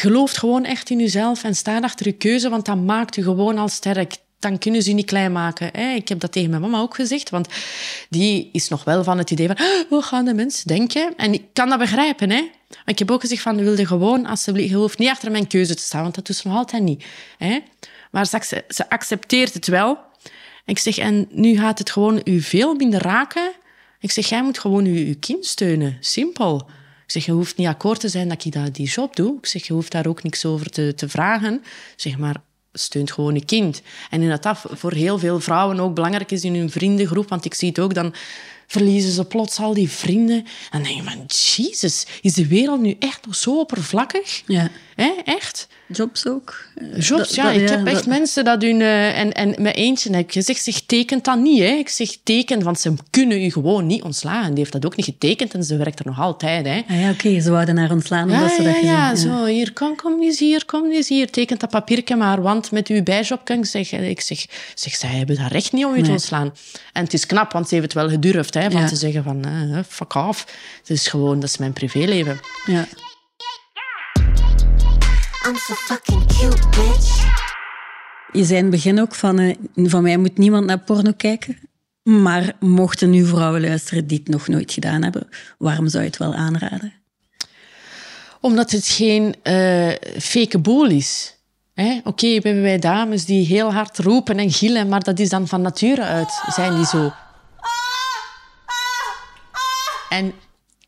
[0.00, 3.58] Geloof gewoon echt in jezelf en sta achter je keuze, want dat maakt je gewoon
[3.58, 4.16] al sterk.
[4.38, 5.74] Dan kunnen ze je niet klein maken.
[5.74, 7.48] Ik heb dat tegen mijn mama ook gezegd, want
[8.08, 11.16] die is nog wel van het idee van, "Ah, hoe gaan de mensen denken?
[11.16, 12.40] En ik kan dat begrijpen, hè.
[12.68, 15.74] Maar ik heb ook gezegd van, wilde gewoon, alsjeblieft, je hoeft niet achter mijn keuze
[15.74, 17.04] te staan, want dat doet ze nog altijd niet.
[17.38, 17.58] Hè.
[18.10, 19.98] Maar ze, ze accepteert het wel.
[20.64, 23.52] Ik zeg, en nu gaat het gewoon u veel minder raken.
[24.00, 25.96] Ik zeg, jij moet gewoon uw, uw kind steunen.
[26.00, 26.68] Simpel.
[27.10, 29.36] Ik zeg, je hoeft niet akkoord te zijn dat ik die job doe.
[29.38, 31.62] Ik zeg, je hoeft daar ook niks over te, te vragen.
[31.96, 32.36] Zeg maar,
[32.72, 33.82] steunt gewoon je kind.
[34.10, 37.28] En dat dat voor heel veel vrouwen ook belangrijk is in hun vriendengroep.
[37.28, 38.14] Want ik zie het ook, dan
[38.66, 40.36] verliezen ze plots al die vrienden.
[40.36, 44.42] En dan denk je van, jezus, is de wereld nu echt nog zo oppervlakkig?
[44.46, 44.70] Ja.
[45.02, 45.68] Hè, echt?
[45.92, 46.64] Jobs ook.
[46.98, 47.42] Jobs, Dat- ja.
[47.44, 48.80] dat- ik ja, heb echt dat- mensen dat hun...
[48.80, 51.58] eh, en, en met eentje heb ik gezegd, zeg, tekent dat niet.
[51.58, 51.64] Hè.
[51.66, 54.48] Ik zeg, teken, want ze kunnen u gewoon niet ontslagen.
[54.48, 56.66] Die heeft dat ook niet getekend en ze werkt er nog altijd.
[56.66, 56.82] Hè.
[56.88, 59.72] Ah ja, oké, ze wouden haar ontslaan Ja, omdat ze dat ja, ja, zo, hier,
[59.72, 61.30] kom, kom eens hier, kom eens hier.
[61.30, 64.04] Tekent dat papiertje maar, want met uw bijjob kan ik zeggen...
[64.10, 66.54] Ik zeg, zeg, zij hebben dat recht niet om u te ontslaan.
[66.92, 68.86] En het is knap, want ze heeft het wel gedurfd, hè, Ja.
[68.86, 70.46] te zeggen van, eh, fuck off.
[70.78, 72.40] Het is gewoon, dat is mijn privéleven.
[72.66, 72.86] Ja.
[75.46, 77.28] I'm so fucking cute, bitch.
[78.32, 81.58] Je zei in het begin ook van, eh, van mij moet niemand naar porno kijken.
[82.02, 86.18] Maar mochten nu vrouwen luisteren die het nog nooit gedaan hebben, waarom zou je het
[86.18, 86.92] wel aanraden?
[88.40, 91.36] Omdat het geen eh fake boel is.
[91.74, 92.00] Hè?
[92.04, 95.48] Oké, we hebben wij dames die heel hard roepen en gillen, maar dat is dan
[95.48, 97.12] van nature uit, zijn die zo.
[100.08, 100.32] En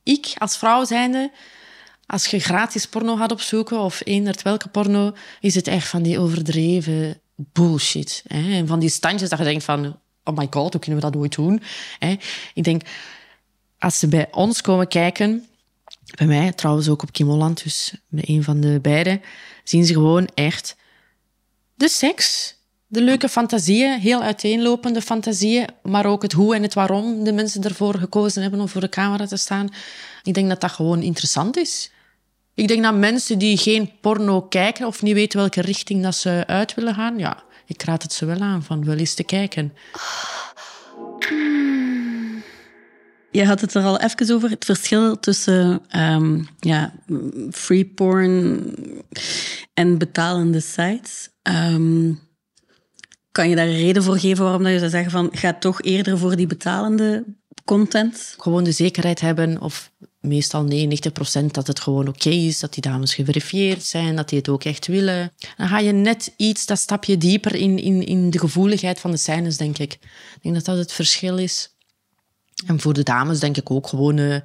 [0.02, 1.30] ik als vrouw zijnde,
[2.12, 6.18] als je gratis porno gaat opzoeken, of eenderd welke porno, is het echt van die
[6.18, 8.22] overdreven bullshit.
[8.26, 8.52] Hè?
[8.52, 11.16] En van die standjes dat je denkt van, oh my god, hoe kunnen we dat
[11.16, 11.62] ooit doen?
[11.98, 12.16] Hè?
[12.54, 12.82] Ik denk,
[13.78, 15.46] als ze bij ons komen kijken,
[16.16, 19.22] bij mij trouwens ook op Kim Holland, dus met een van de beiden,
[19.64, 20.76] zien ze gewoon echt
[21.74, 27.24] de seks, de leuke fantasieën, heel uiteenlopende fantasieën, maar ook het hoe en het waarom
[27.24, 29.68] de mensen ervoor gekozen hebben om voor de camera te staan.
[30.22, 31.91] Ik denk dat dat gewoon interessant is.
[32.54, 36.44] Ik denk dat mensen die geen porno kijken of niet weten welke richting dat ze
[36.46, 39.72] uit willen gaan, ja, ik raad het ze wel aan van wel eens te kijken.
[43.30, 46.92] Je had het er al even over, het verschil tussen ehm, ja,
[47.50, 48.74] free porn
[49.74, 51.28] en betalende sites.
[51.42, 52.12] Ehm,
[53.30, 55.82] kan je daar een reden voor geven waarom dat je zou zeggen van ga toch
[55.82, 57.24] eerder voor die betalende
[57.64, 58.34] content?
[58.38, 63.14] Gewoon de zekerheid hebben, of meestal 99% dat het gewoon oké is, dat die dames
[63.14, 65.32] geverifieerd zijn, dat die het ook echt willen.
[65.56, 69.16] Dan ga je net iets, dat stapje dieper in, in, in de gevoeligheid van de
[69.16, 69.92] scènes, denk ik.
[69.92, 71.70] Ik denk dat dat het verschil is.
[72.66, 74.36] En voor de dames denk ik ook gewoon eh,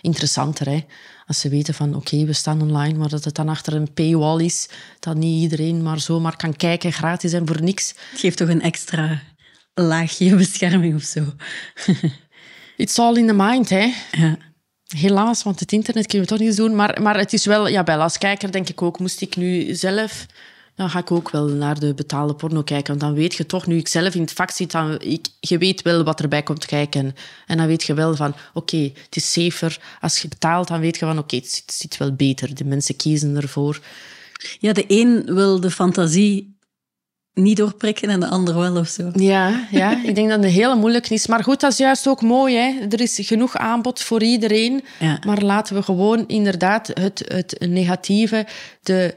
[0.00, 0.68] interessanter.
[0.68, 0.84] Hè?
[1.26, 4.44] Als ze weten van oké, we staan online, maar dat het dan achter een paywall
[4.44, 4.68] is,
[4.98, 7.88] dat niet iedereen maar zomaar kan kijken, gratis en voor niks.
[8.10, 9.22] Het geeft toch een extra
[9.74, 11.24] laagje bescherming of zo.
[12.76, 13.92] It's all in the mind, hè.
[14.12, 14.38] ja.
[14.96, 16.74] Helaas, want het internet kun je toch niet doen.
[16.74, 19.74] Maar, maar het is wel, ja, wel, als kijker denk ik ook, moest ik nu
[19.74, 20.26] zelf,
[20.74, 22.86] dan ga ik ook wel naar de betaalde porno kijken.
[22.86, 25.58] Want dan weet je toch, nu ik zelf in het vak zit, dan, ik, je
[25.58, 27.14] weet wel wat erbij komt kijken.
[27.46, 29.80] En dan weet je wel van, oké, het is safer.
[30.00, 32.54] Als je betaalt, dan weet je van, oké, het, zit wel beter.
[32.54, 33.80] De mensen kiezen ervoor.
[34.58, 36.51] ja, de een wil de fantasie
[37.34, 39.10] niet doorprikken en de ander wel of zo.
[39.14, 41.26] Ja, ja, ik denk dat het een hele moeilijke is.
[41.26, 42.56] Maar goed, dat is juist ook mooi.
[42.56, 42.86] Hè?
[42.90, 44.84] Er is genoeg aanbod voor iedereen.
[45.00, 45.18] Ja.
[45.26, 48.46] Maar laten we gewoon inderdaad het, het negatieve,
[48.82, 49.16] de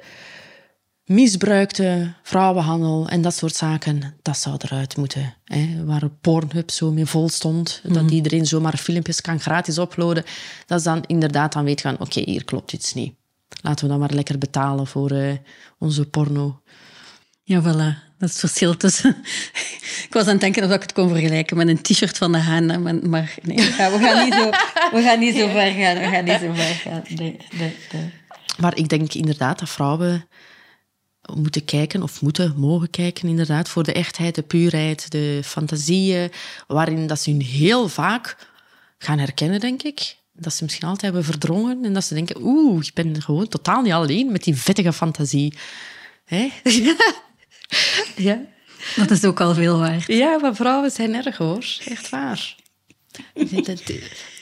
[1.05, 5.35] misbruikte vrouwenhandel en dat soort zaken, dat zou eruit moeten.
[5.43, 5.85] Hè?
[5.85, 10.23] Waar Pornhub zo mee vol stond, dat iedereen zomaar filmpjes kan gratis uploaden.
[10.65, 13.13] Dat is dan inderdaad, dan weet van, oké, hier klopt iets niet.
[13.61, 15.33] Laten we dan maar lekker betalen voor eh,
[15.79, 16.61] onze porno.
[17.47, 18.03] Ja, voilà.
[18.17, 19.09] Dat is het verschil tussen...
[20.07, 22.37] ik was aan het denken of ik het kon vergelijken met een t-shirt van de
[22.37, 22.69] Haan.
[22.69, 24.49] hè, Maar, maar nee, we gaan, we gaan niet zo,
[24.91, 25.97] we gaan niet zo ver gaan.
[25.97, 27.03] We gaan niet zo ver gaan.
[27.07, 28.11] Nee, nee, nee.
[28.57, 30.27] Maar ik denk inderdaad dat vrouwen
[31.33, 36.31] moeten kijken, of moeten mogen kijken, inderdaad, voor de echtheid, de puurheid, de fantasieën,
[36.67, 38.37] waarin dat ze hun heel vaak
[38.97, 40.15] gaan herkennen, denk ik.
[40.33, 43.81] Dat ze misschien altijd hebben verdrongen en dat ze denken, oeh, ik ben gewoon totaal
[43.81, 45.57] niet alleen met die vettige fantasie.
[46.25, 46.51] Hè?
[48.15, 48.41] ja.
[48.95, 50.07] Dat is ook al veel waard.
[50.07, 51.65] ja, maar vrouwen zijn erg, hoor.
[51.85, 52.55] Echt waar.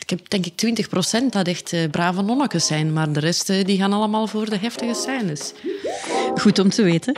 [0.03, 0.85] Ik heb denk ik
[1.21, 4.49] 20% dat echt eh, brave nonnetjes zijn, maar de rest eh, die gaan allemaal voor
[4.49, 5.53] de heftige scènes.
[6.35, 7.17] Goed om te weten.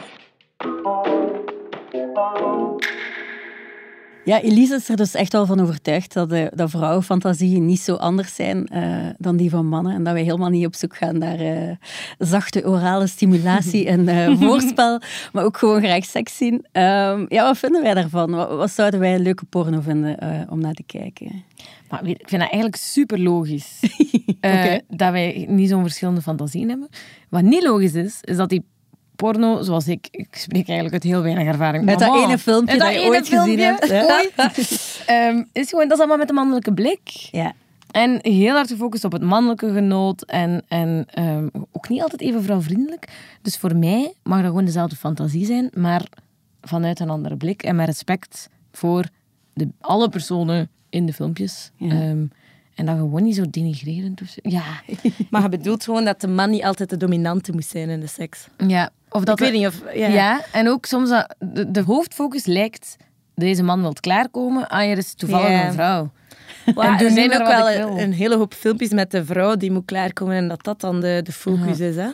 [4.26, 7.96] Ja, Elise is er dus echt wel van overtuigd dat, de, dat vrouwenfantasieën niet zo
[7.96, 9.94] anders zijn eh, dan die van mannen.
[9.94, 11.76] En dat wij helemaal niet op zoek gaan naar eh,
[12.18, 15.02] zachte orale stimulatie en eh, voorspel,
[15.34, 16.66] maar ook gewoon graag seks zien.
[16.72, 18.32] Ehm, ja, wat vinden wij daarvan?
[18.32, 21.44] Wat, wat zouden wij een leuke porno vinden om naar te kijken?
[21.90, 23.80] Maar ik vind dat eigenlijk super logisch.
[24.88, 26.90] Dat wij niet zo'n verschillende fantasieën hebben.
[27.30, 28.64] Wat niet logisch is, is dat die
[29.16, 31.86] porno, zoals ik, ik spreek eigenlijk uit heel weinig ervaring.
[31.86, 34.04] Met dat ene filmpje met dat je ooit gezien hebt, hè?
[34.04, 34.34] ooit,
[35.06, 37.10] ehm, is gewoon, dat is allemaal met een mannelijke blik.
[37.32, 37.54] Ja.
[37.92, 42.44] En heel hard gefocust op het mannelijke genoot en, en ehm, ook niet altijd even
[42.44, 43.08] vrouwvriendelijk.
[43.42, 46.06] Dus voor mij mag dat gewoon dezelfde fantasie zijn, maar
[46.62, 49.06] vanuit een andere blik en met respect voor
[49.54, 51.72] de, alle personen in de filmpjes.
[51.80, 52.26] Ehm,
[52.76, 54.40] en dat gewoon niet zo denigrerend of zo.
[54.44, 54.64] Ja,
[55.30, 58.08] Maar je bedoelt gewoon dat de man niet altijd de dominante moest zijn in de
[58.08, 58.48] seks.
[58.68, 58.90] ja.
[59.10, 59.82] Of dat ik weet niet of...
[59.94, 60.08] Ja.
[60.08, 60.42] Ja.
[60.52, 62.96] en ook soms dat de, de hoofdfocus lijkt...
[63.36, 65.68] Deze man wil klaarkomen, ah, er is toevallig Ja.
[65.68, 66.12] een vrouw.
[66.66, 70.36] En er zijn ook wel een hele hoop filmpjes met de vrouw die moet klaarkomen
[70.36, 71.96] en dat dat dan de, de focus is.
[71.96, 72.08] Hè?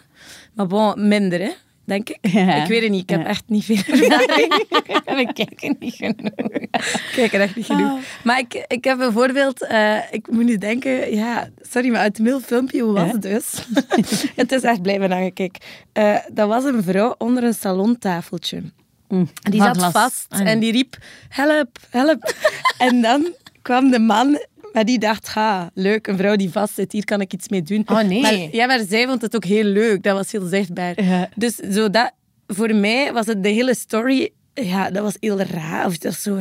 [0.53, 1.51] Maar bon, minder, hè,
[1.91, 2.17] denk ik.
[2.31, 2.61] Ja.
[2.63, 3.27] Ik weet het niet, ik heb Ja.
[3.27, 4.53] echt niet veel ervaring.
[5.17, 6.49] We kijken niet genoeg.
[6.71, 7.99] ik kijk er echt niet genoeg.
[8.23, 12.25] Maar ik, ik heb bijvoorbeeld, eh, ik moet nu denken, ja, sorry, maar uit het
[12.25, 13.11] middelfilmpje, hoe was Ja?
[13.11, 13.67] het dus?
[14.41, 15.57] het is echt blijven hangen, kijk.
[15.93, 18.61] Eh, dat was een vrouw onder een salontafeltje.
[19.07, 20.97] En die zat vast Ah, en die riep,
[21.29, 22.33] help, help.
[22.77, 24.39] en dan kwam de man,
[24.73, 27.61] maar die dacht, ha, leuk, een vrouw die vast zit, hier kan ik iets mee
[27.61, 27.83] doen.
[27.85, 28.21] Oh, nee.
[28.21, 31.03] Maar, ja, maar zij vond het ook heel leuk, dat was heel zichtbaar.
[31.03, 31.29] Ja.
[31.35, 32.11] Dus zo dat,
[32.47, 35.85] voor mij was het de hele story, ja, dat was heel raar.
[35.85, 36.39] Of dat zo,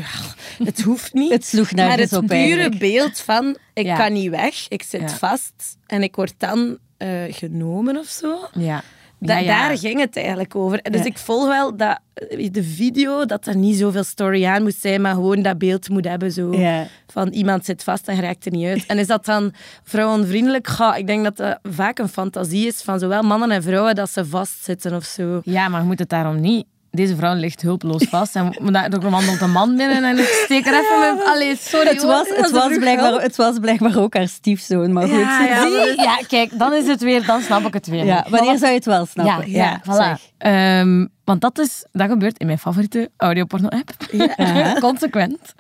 [0.65, 1.33] het hoeft niet.
[1.33, 2.79] Het sloeg maar nergens het op pure eigenlijk.
[2.79, 3.97] beeld van, ik Ja.
[3.97, 5.09] kan niet weg, ik zit Ja.
[5.09, 8.39] vast en ik word dan eh, genomen of zo.
[8.53, 8.83] Ja.
[9.23, 9.69] Da- Ja, ja.
[9.69, 10.83] Daar ging het eigenlijk over.
[10.91, 11.07] Dus Ja.
[11.07, 15.01] ik volg wel dat eh, de video, dat er niet zoveel story aan moest zijn,
[15.01, 16.33] maar gewoon dat beeld moet hebben.
[16.33, 16.53] Zo.
[17.07, 18.87] Van iemand zit vast en raakt er niet uit.
[18.87, 19.53] En is dat dan
[19.85, 20.67] vrouwenvriendelijk?
[20.69, 24.11] Ga, ik denk dat dat vaak een fantasie is van zowel mannen en vrouwen dat
[24.11, 25.41] ze vastzitten of zo.
[25.45, 26.67] Ja, maar je moet het daarom niet.
[26.91, 30.73] Deze vrouw ligt hulpeloos vast en er wandelt een man binnen en ik steek er
[30.73, 31.27] even met...
[31.27, 32.11] Allee, sorry Het hoor.
[32.11, 35.19] was, het, was blijkbaar, het was blijkbaar ook haar stiefzoon, maar goed.
[35.97, 38.05] Ja, kijk, dan is het weer, dan snap ik het weer.
[38.05, 39.51] Ja, wanneer zou je het wel snappen?
[39.51, 40.35] ja, voilà.
[40.39, 43.91] Ehm, want dat, is, dat gebeurt in mijn favoriete audioporno-app.
[44.81, 45.55] Consequent.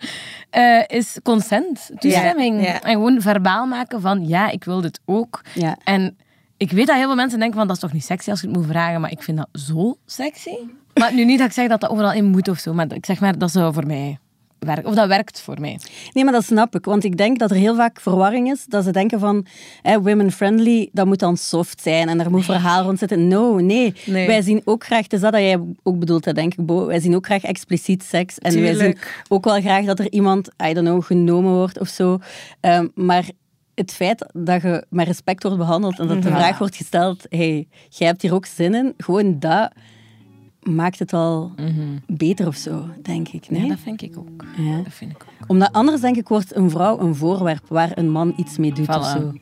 [0.50, 2.66] eh, is consent, toestemming.
[2.66, 5.40] En gewoon verbaal maken van, ja, ik wil dit ook.
[5.84, 6.16] En
[6.56, 8.46] ik weet dat heel veel mensen denken van, dat is toch niet sexy als je
[8.46, 10.54] het moet vragen, maar ik vind dat zo sexy.
[10.94, 13.06] Maar nu niet dat ik zeg dat dat overal in moet of zo, maar ik
[13.06, 14.18] zeg maar, dat zou voor mij
[14.60, 14.86] werken.
[14.86, 15.78] Of dat werkt voor mij.
[16.12, 16.84] Nee, maar dat snap ik.
[16.84, 18.64] Want ik denk dat er heel vaak verwarring is.
[18.66, 19.46] Dat ze denken van,
[19.82, 22.08] women-friendly, dat moet dan soft zijn.
[22.08, 23.28] En er moet verhaal rond zitten.
[23.28, 23.94] No, nee.
[24.06, 24.26] Nee.
[24.26, 26.86] Wij zien ook graag, het is dat dat jij ook bedoelt, hè, denk ik, Bo.
[26.86, 28.38] Wij zien ook graag expliciet seks.
[28.38, 28.98] En wij zien
[29.28, 32.18] ook wel graag dat er iemand, I don't know, genomen wordt of zo.
[32.60, 33.24] Ehm, maar
[33.74, 37.68] het feit dat je met respect wordt behandeld en dat de vraag wordt gesteld, hey,
[37.88, 39.72] jij hebt hier ook zin in, gewoon dat
[40.62, 41.52] maakt het al
[42.06, 43.50] beter of zo, denk ik.
[43.50, 43.62] Nee?
[43.62, 44.44] Ja, dat vind ik ook.
[44.56, 44.76] Ja.
[44.82, 45.48] Dat vind ik ook.
[45.48, 48.88] Omdat anders, denk ik, wordt een vrouw een voorwerp waar een man iets mee doet
[48.88, 49.20] of Voilà.
[49.20, 49.32] zo.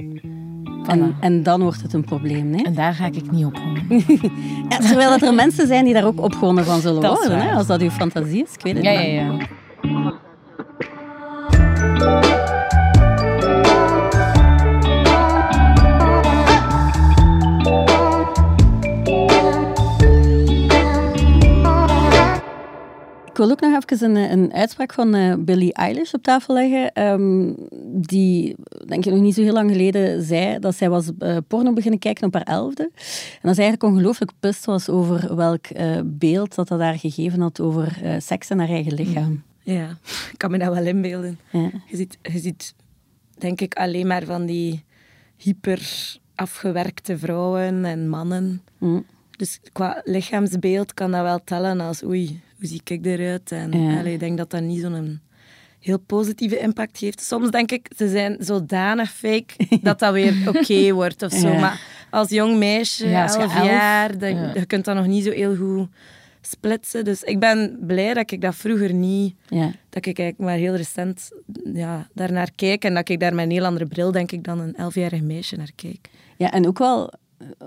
[0.86, 2.64] En, en dan wordt het een probleem, nee?
[2.64, 3.84] En daar ga ik niet op houden.
[4.68, 7.52] Ja, terwijl dat er mensen zijn die daar ook opgewonden van zullen Dat worden, hè?
[7.52, 8.52] als dat uw fantasie is.
[8.54, 9.00] Ik weet het Ja, niet.
[9.00, 9.36] ja, ja.
[23.38, 26.92] Wil ook nog even een, een uitspraak van eh, Billie Eilish op tafel leggen.
[26.92, 27.52] ehm,
[28.06, 31.72] die, denk ik, nog niet zo heel lang geleden zei dat zij was eh, porno
[31.72, 32.82] beginnen kijken op haar elfde.
[32.82, 37.40] En dat ze eigenlijk ongelooflijk pist was over welk eh, beeld dat dat haar gegeven
[37.40, 39.42] had over seks en haar eigen lichaam.
[39.62, 39.88] Ja,
[40.32, 41.38] ik kan me dat wel inbeelden.
[41.52, 41.70] Ja.
[41.86, 42.74] Je ziet, je ziet,
[43.38, 44.84] denk ik, alleen maar van die
[45.36, 45.80] hyper
[46.34, 48.62] afgewerkte vrouwen en mannen.
[48.78, 49.00] Hm.
[49.36, 53.52] Dus qua lichaamsbeeld kan dat wel tellen als oei, hoe zie ik eruit?
[53.52, 53.98] En Ja.
[53.98, 55.20] allee, ik denk dat dat niet zo'n
[55.80, 57.20] heel positieve impact heeft.
[57.22, 61.48] Soms denk ik, ze zijn zodanig fake dat dat weer oké wordt of zo.
[61.48, 61.60] Ja.
[61.60, 64.50] Maar als jong meisje, Ja, als elf elf- jaar, dan, ja.
[64.54, 65.88] je kunt dat nog niet zo heel goed
[66.40, 67.04] splitsen.
[67.04, 69.64] Dus ik ben blij dat ik dat vroeger niet Ja.
[69.88, 71.30] dat ik eigenlijk maar heel recent
[71.74, 74.60] ja, daarnaar kijk en dat ik daar met een heel andere bril, denk ik, dan
[74.60, 76.08] een elfjarig meisje naar kijk.
[76.36, 77.12] ja, en ook wel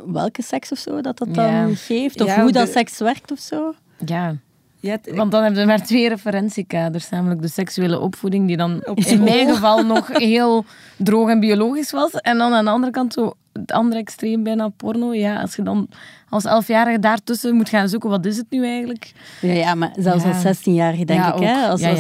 [0.06, 3.32] welke seks of zo dat dat dan geeft, of Ja, hoe de- dat seks werkt
[3.32, 3.74] of zo.
[4.06, 4.36] Ja,
[4.82, 7.10] Ja, het- want dan hebben we maar twee referentiekaders.
[7.10, 10.66] Namelijk de seksuele opvoeding, die dan Op in mijn geval nog heel
[10.98, 12.12] droog en biologisch was.
[12.12, 15.14] En dan aan de andere kant zo het andere extreem bijna porno.
[15.14, 15.88] Ja, als je dan
[16.30, 19.12] als elfjarige daartussen moet gaan zoeken, wat is het nu eigenlijk?
[19.42, 20.30] Ja, ja maar zelfs Ja.
[20.30, 21.40] als 16-jarige denk Ja, ik.
[21.44, 21.68] Hè?
[21.68, 22.00] Als, als,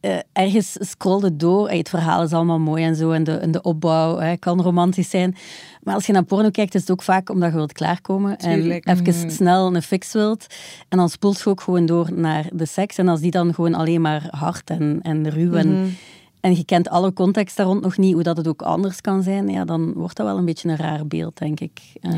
[0.00, 1.68] eh, ergens scrolde door.
[1.68, 3.10] Hey, het verhaal is allemaal mooi en zo.
[3.10, 5.36] En de, en de opbouw hè, kan romantisch zijn.
[5.82, 8.38] Maar als je naar porno kijkt, is het ook vaak omdat je wilt klaarkomen.
[8.38, 8.84] Tuurlijk.
[8.84, 10.46] En even snel een fix wilt.
[10.88, 12.98] En dan spoelt je ook gewoon door naar de seks.
[12.98, 15.96] En als die dan gewoon alleen maar hard en, en ruw en...
[16.40, 19.22] En je kent alle context daar rond nog niet, hoe dat het ook anders kan
[19.22, 22.12] zijn, ja, dan wordt dat wel een beetje een raar beeld, denk ik, eh,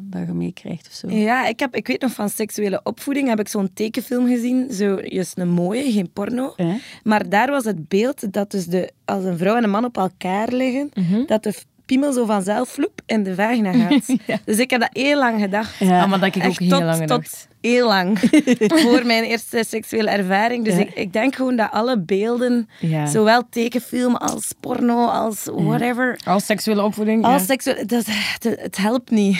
[0.00, 1.08] dat je meekrijgt of zo.
[1.08, 5.00] ja, ik, heb, ik weet nog van seksuele opvoeding, heb ik zo'n tekenfilm gezien, zo
[5.02, 6.54] juist een mooie, geen porno.
[7.02, 9.96] Maar daar was het beeld dat dus de, als een vrouw en een man op
[9.96, 10.90] elkaar liggen,
[11.26, 11.54] dat de
[11.86, 14.06] piemel zo vanzelf vloep in de vagina gaat.
[14.44, 15.78] Dus ik heb dat heel lang gedacht.
[15.78, 16.02] Ja.
[16.02, 17.48] Ah, maar dat ik ook heel tot, lang tot gedacht.
[17.60, 18.18] heel lang.
[18.82, 20.64] voor mijn eerste seksuele ervaring.
[20.64, 20.80] Dus Ja.
[20.80, 23.06] ik, ik denk gewoon dat alle beelden, Ja.
[23.06, 26.18] zowel tekenfilm als porno, als whatever...
[26.24, 27.24] Als seksuele opvoeding.
[27.24, 27.46] Als ja.
[27.46, 29.38] seksueel, dat, het, het helpt niet.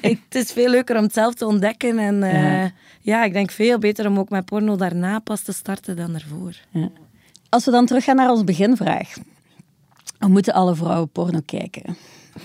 [0.00, 1.98] Ik- het is veel leuker om het zelf te ontdekken.
[1.98, 2.70] En eh, Ja.
[3.00, 3.24] ja.
[3.24, 6.54] ik denk veel beter om ook met porno daarna pas te starten dan ervoor.
[7.48, 9.12] Als we dan teruggaan naar onze beginvraag.
[10.28, 11.82] Moeten alle vrouwen porno kijken?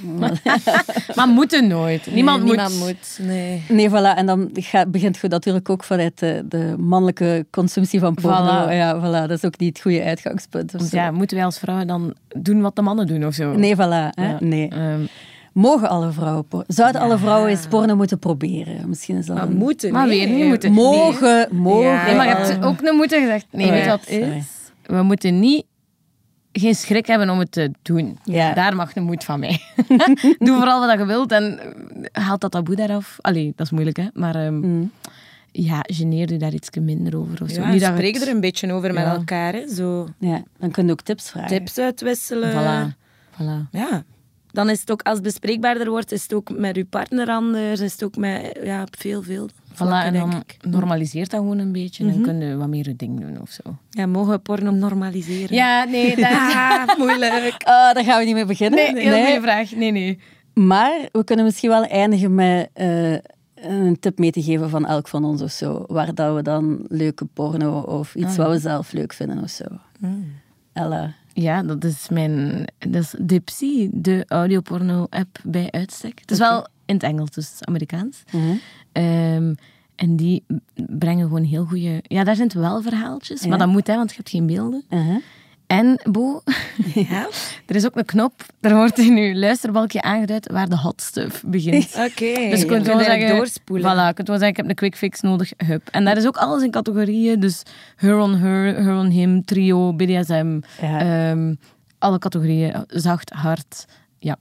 [1.16, 2.08] Maar moeten nooit.
[2.14, 2.56] Niemand, Nee, moet.
[2.70, 3.20] niemand moet.
[3.28, 3.64] Nee.
[3.70, 4.16] Nee, voilà.
[4.16, 8.66] En dan gaat, begint je natuurlijk ook vanuit de, de mannelijke consumptie van porno.
[8.68, 8.72] Voilà.
[8.74, 9.28] Ja, voilà.
[9.28, 10.80] Dat is ook niet het goede uitgangspunt.
[10.80, 13.54] Dus ja, moeten wij als vrouwen dan doen wat de mannen doen of zo?
[13.54, 14.10] Nee, voilà.
[14.12, 14.30] Hè?
[14.30, 14.38] Ja.
[14.40, 14.68] Nee.
[14.70, 15.02] Ehm,
[15.54, 16.66] Mogen alle vrouwen porno?
[16.68, 18.90] Zouden alle vrouwen eens porno moeten proberen?
[18.90, 19.92] Misschien is dat Maar een- moeten.
[19.92, 20.26] Maar nee.
[20.28, 20.72] weer niet moeten.
[20.72, 21.82] Mogen, mogen.
[21.90, 22.06] Ja.
[22.06, 23.46] nee, maar je hebt ook een moeten gezegd.
[23.52, 24.38] Nee, Oh, weet je ja, wat het sorry.
[24.38, 24.46] is?
[24.86, 25.66] We moeten niet
[26.60, 28.18] geen schrik hebben om het te doen.
[28.24, 28.54] Ja.
[28.54, 29.62] Daar mag de moed van mij.
[30.40, 31.60] Doe vooral wat je wilt en
[32.12, 33.18] eh, haal dat taboe daaraf.
[33.22, 34.08] Allee, dat is moeilijk, hè.
[34.14, 34.82] Maar ehm,
[35.52, 37.42] ja, geneer je daar iets minder over.
[37.44, 37.62] Of zo.
[37.62, 39.54] Ja, spreek het- er een beetje over met elkaar.
[39.54, 39.68] Hè.
[39.74, 41.50] Zo Ja, dan kun je ook tips vragen.
[41.50, 42.52] tips uitwisselen.
[42.52, 42.96] Voilà.
[43.42, 43.70] voilà.
[43.72, 44.04] Ja.
[44.52, 47.80] Dan is het ook, als het bespreekbaarder wordt, is het ook met je partner anders.
[47.80, 49.50] Is het ook met ja, op veel, veel
[49.84, 50.58] Voilà, en dan ik.
[50.62, 52.06] normaliseert dat gewoon een beetje.
[52.12, 53.76] Dan kun je wat meer je ding doen of zo.
[53.90, 55.56] Ja, mogen we porno normaliseren?
[55.56, 57.56] Ja, nee, dat Ah, moeilijk.
[57.64, 58.94] Ah, daar gaan we niet mee beginnen.
[58.94, 59.76] Nee, heel goede vraag.
[59.76, 60.20] Nee, nee.
[60.54, 63.12] Maar we kunnen misschien wel eindigen met eh,
[63.56, 65.84] een tip mee te geven van elk van ons of zo.
[65.88, 69.66] Waar dat we dan leuke porno of iets wat we zelf leuk vinden of zo.
[70.74, 71.14] Ella.
[71.34, 72.66] Ja, dat is mijn...
[72.78, 76.20] Dat is Dipsy, de audioporno-app bij uitstek.
[76.20, 78.24] Het is wel in het Engels, dus het Amerikaans.
[78.92, 79.54] Ehm,
[79.96, 80.44] en die
[80.76, 82.00] brengen gewoon heel goede...
[82.04, 84.84] Ja, daar zijn het wel verhaaltjes, maar dat moet, hè, want je hebt geen beelden.
[84.90, 85.16] Uh-huh.
[85.68, 86.42] En, Bo,
[86.94, 87.28] Ja?
[87.68, 91.44] er is ook een knop, daar wordt in uw luisterbalkje aangeduid waar de hot stuff
[91.46, 91.86] begint.
[92.10, 92.50] Oké.
[92.50, 93.94] Dus je kunt wel wel zeggen, doorspoelen.
[93.94, 95.88] Voilà, je kunt wel zeggen, ik heb een quick fix nodig, hup.
[95.92, 97.64] En daar is ook alles in categorieën, dus
[97.96, 101.00] her on her, her on him, trio, BDSM, Ja.
[101.30, 101.54] ehm,
[101.98, 103.86] alle categorieën, zacht, hard,
[104.20, 104.38] ja.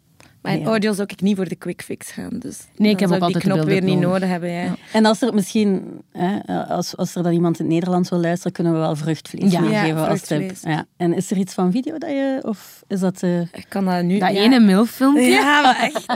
[0.46, 0.66] Mijn Ja.
[0.66, 2.38] audio zou ik niet voor de quick fix gaan.
[2.38, 4.28] Dus Nee, ik heb ook die altijd knop weer niet nodig.
[4.28, 4.50] hebben.
[4.50, 4.74] Ja.
[4.92, 6.38] En als er misschien, hè,
[6.68, 9.60] als, als er dan iemand in het Nederlands wil luisteren, kunnen we wel vruchtvlees Ja.
[9.60, 10.52] meegeven als tip.
[10.62, 10.86] Ja.
[10.96, 13.22] En is er iets van video dat je, of is dat...
[13.22, 14.18] eh, Ik kan dat nu...
[14.18, 15.22] Dat ene mailfilmpje.
[15.24, 16.06] Ja, maar echt.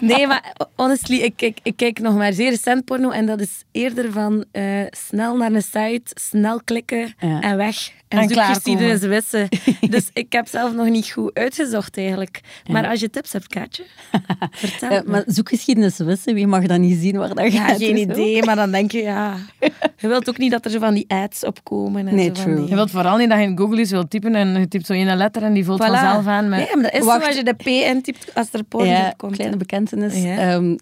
[0.00, 3.64] Nee, maar honestly, ik, ik, ik kijk nog maar zeer recent porno en dat is
[3.72, 7.90] eerder van eh, snel naar een site, snel klikken en weg.
[8.08, 8.82] En, En die klaarkomen.
[8.88, 9.48] dus wissen.
[9.90, 12.40] Dus ik heb zelf nog niet goed uitgezocht eigenlijk.
[12.70, 13.46] Maar als je tips hebt,
[14.50, 17.76] Vertel maar zoekgeschiedenis wissen, wie mag dat niet zien waar dat Ja, gaat?
[17.76, 19.34] geen dus, idee, maar dan denk je, ja...
[19.98, 22.08] Je wilt ook niet dat er zo van die ads opkomen.
[22.08, 22.56] En Nee, zo van true.
[22.56, 24.86] die- Je wilt vooral niet dat je in Google eens wilt typen en je typt
[24.86, 25.86] zo één letter en die vult Voilà.
[25.86, 26.58] vanzelf aan met...
[26.58, 27.20] Nee, maar dat is Wacht.
[27.22, 29.34] zo als je de P intypt als er porno Ja, op komt.
[29.34, 30.22] kleine bekentenis.
[30.22, 30.36] Ja.
[30.36, 30.76] Ehm,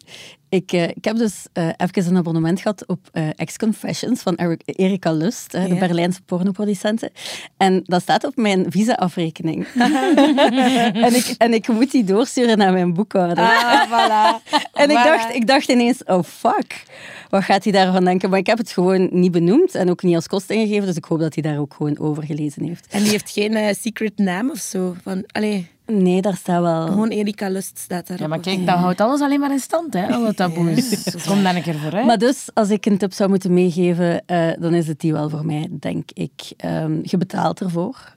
[0.54, 4.62] ik, eh, ik heb dus eh, even een abonnement gehad op eh Ex-Confessions van Eric-
[4.64, 5.76] Erika Lust, de.
[5.78, 7.10] Berlijnse pornoproducente.
[7.56, 9.66] En dat staat op mijn visa-afrekening.
[11.06, 13.44] en, ik, en ik moet die doorsturen naar mijn boekhouder.
[13.44, 14.42] Ah, voilà.
[14.72, 16.82] En ik dacht, ik dacht ineens, oh fuck,
[17.30, 18.30] wat gaat hij daarvan denken?
[18.30, 21.04] Maar ik heb het gewoon niet benoemd en ook niet als kost ingegeven, dus ik
[21.04, 22.86] hoop dat hij daar ook gewoon over gelezen heeft.
[22.90, 24.94] En die heeft geen secret naam of zo.
[25.02, 26.86] Van, allee, Nee, daar staat wel...
[26.86, 28.20] gewoon Erika Lust staat daar.
[28.20, 31.12] Ja, maar kijk, dat houdt alles alleen maar in stand, hè, alle taboes.
[31.26, 32.04] Kom daar een keer voor, hè.
[32.04, 35.28] Maar dus, als ik een tip zou moeten meegeven, eh, dan is het die wel
[35.28, 36.32] voor mij, denk ik.
[36.56, 38.12] Ehm, je betaalt ervoor.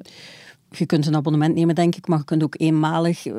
[0.70, 3.36] Je kunt een abonnement nemen, denk ik, maar je kunt ook eenmalig eh,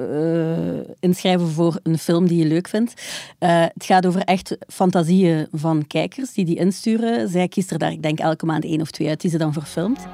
[1.00, 3.02] inschrijven voor een film die je leuk vindt.
[3.38, 7.28] Eh, het gaat over echt fantasieën van kijkers die die insturen.
[7.28, 9.52] Zij kiest er daar, ik denk, elke maand één of twee uit die ze dan
[9.52, 10.06] verfilmt.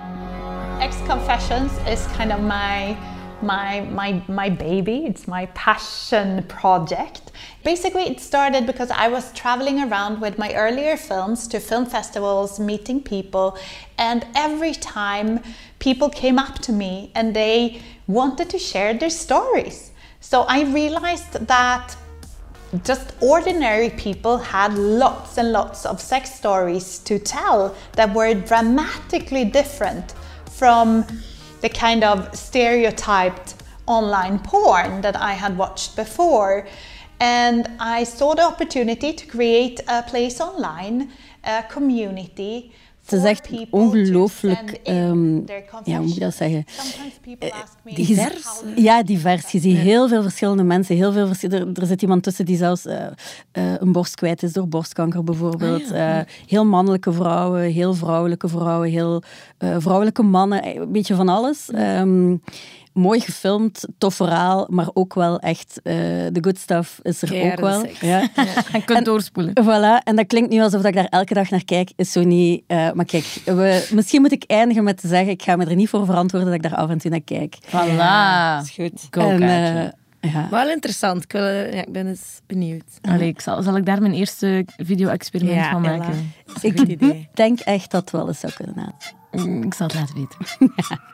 [0.80, 2.96] Ex Confessions is kind of my
[3.42, 5.06] my my my baby.
[5.06, 7.32] It's my passion project.
[7.64, 12.60] Basically, it started because I was traveling around with my earlier films to film festivals,
[12.60, 13.58] meeting people,
[13.98, 15.40] and every time
[15.78, 19.92] people came up to me and they wanted to share their stories.
[20.20, 21.96] So I realized that
[22.82, 29.44] just ordinary people had lots and lots of sex stories to tell that were dramatically
[29.44, 30.14] different
[30.50, 31.06] from
[31.64, 33.54] the kind of stereotyped
[33.86, 36.66] online porn that I had watched before.
[37.20, 41.10] And I saw the opportunity to create a place online,
[41.42, 42.74] a community.
[43.04, 45.34] Het is echt ongelooflijk, ehm,
[45.84, 46.64] ja, hoe moet ik dat zeggen?
[47.84, 48.62] Me Divers?
[48.76, 49.50] Ja, divers.
[49.50, 50.96] Je ziet heel veel verschillende mensen.
[50.96, 53.06] Heel veel er, er zit iemand tussen die zelfs eh,
[53.52, 55.90] eh, een borst kwijt is door borstkanker bijvoorbeeld.
[55.90, 59.22] Eh, heel mannelijke vrouwen, heel vrouwelijke vrouwen, heel
[59.58, 60.62] eh, vrouwelijke mannen.
[60.62, 61.70] eh, Een beetje van alles.
[61.70, 62.36] Ehm,
[62.94, 65.92] mooi gefilmd, tof verhaal, maar ook wel echt eh
[66.32, 67.80] de good stuff is er ook wel.
[67.80, 68.00] seks.
[68.00, 68.20] Ja.
[68.72, 69.52] Je kunt doorspoelen.
[69.64, 72.22] Voilà, en dat klinkt nu alsof dat ik daar elke dag naar kijk, is zo
[72.22, 72.62] niet.
[72.66, 75.74] eh, maar kijk, we, misschien moet ik eindigen met te zeggen, ik ga me er
[75.76, 77.56] niet voor verantwoorden dat ik daar af en toe naar kijk.
[77.66, 78.62] Voilà.
[78.64, 79.06] is goed.
[79.10, 80.48] Go, en, eh, ja.
[80.50, 81.22] Wel interessant.
[81.24, 82.84] Ik, wil, ja, ik ben eens benieuwd.
[83.02, 86.32] Allee, ik zal, zal ik daar mijn eerste video-experiment van maken?
[86.62, 87.10] Een goed idee.
[87.10, 88.94] Ik denk echt dat het wel eens zou kunnen aan.
[89.46, 90.38] Mm, Ik zal het laten weten.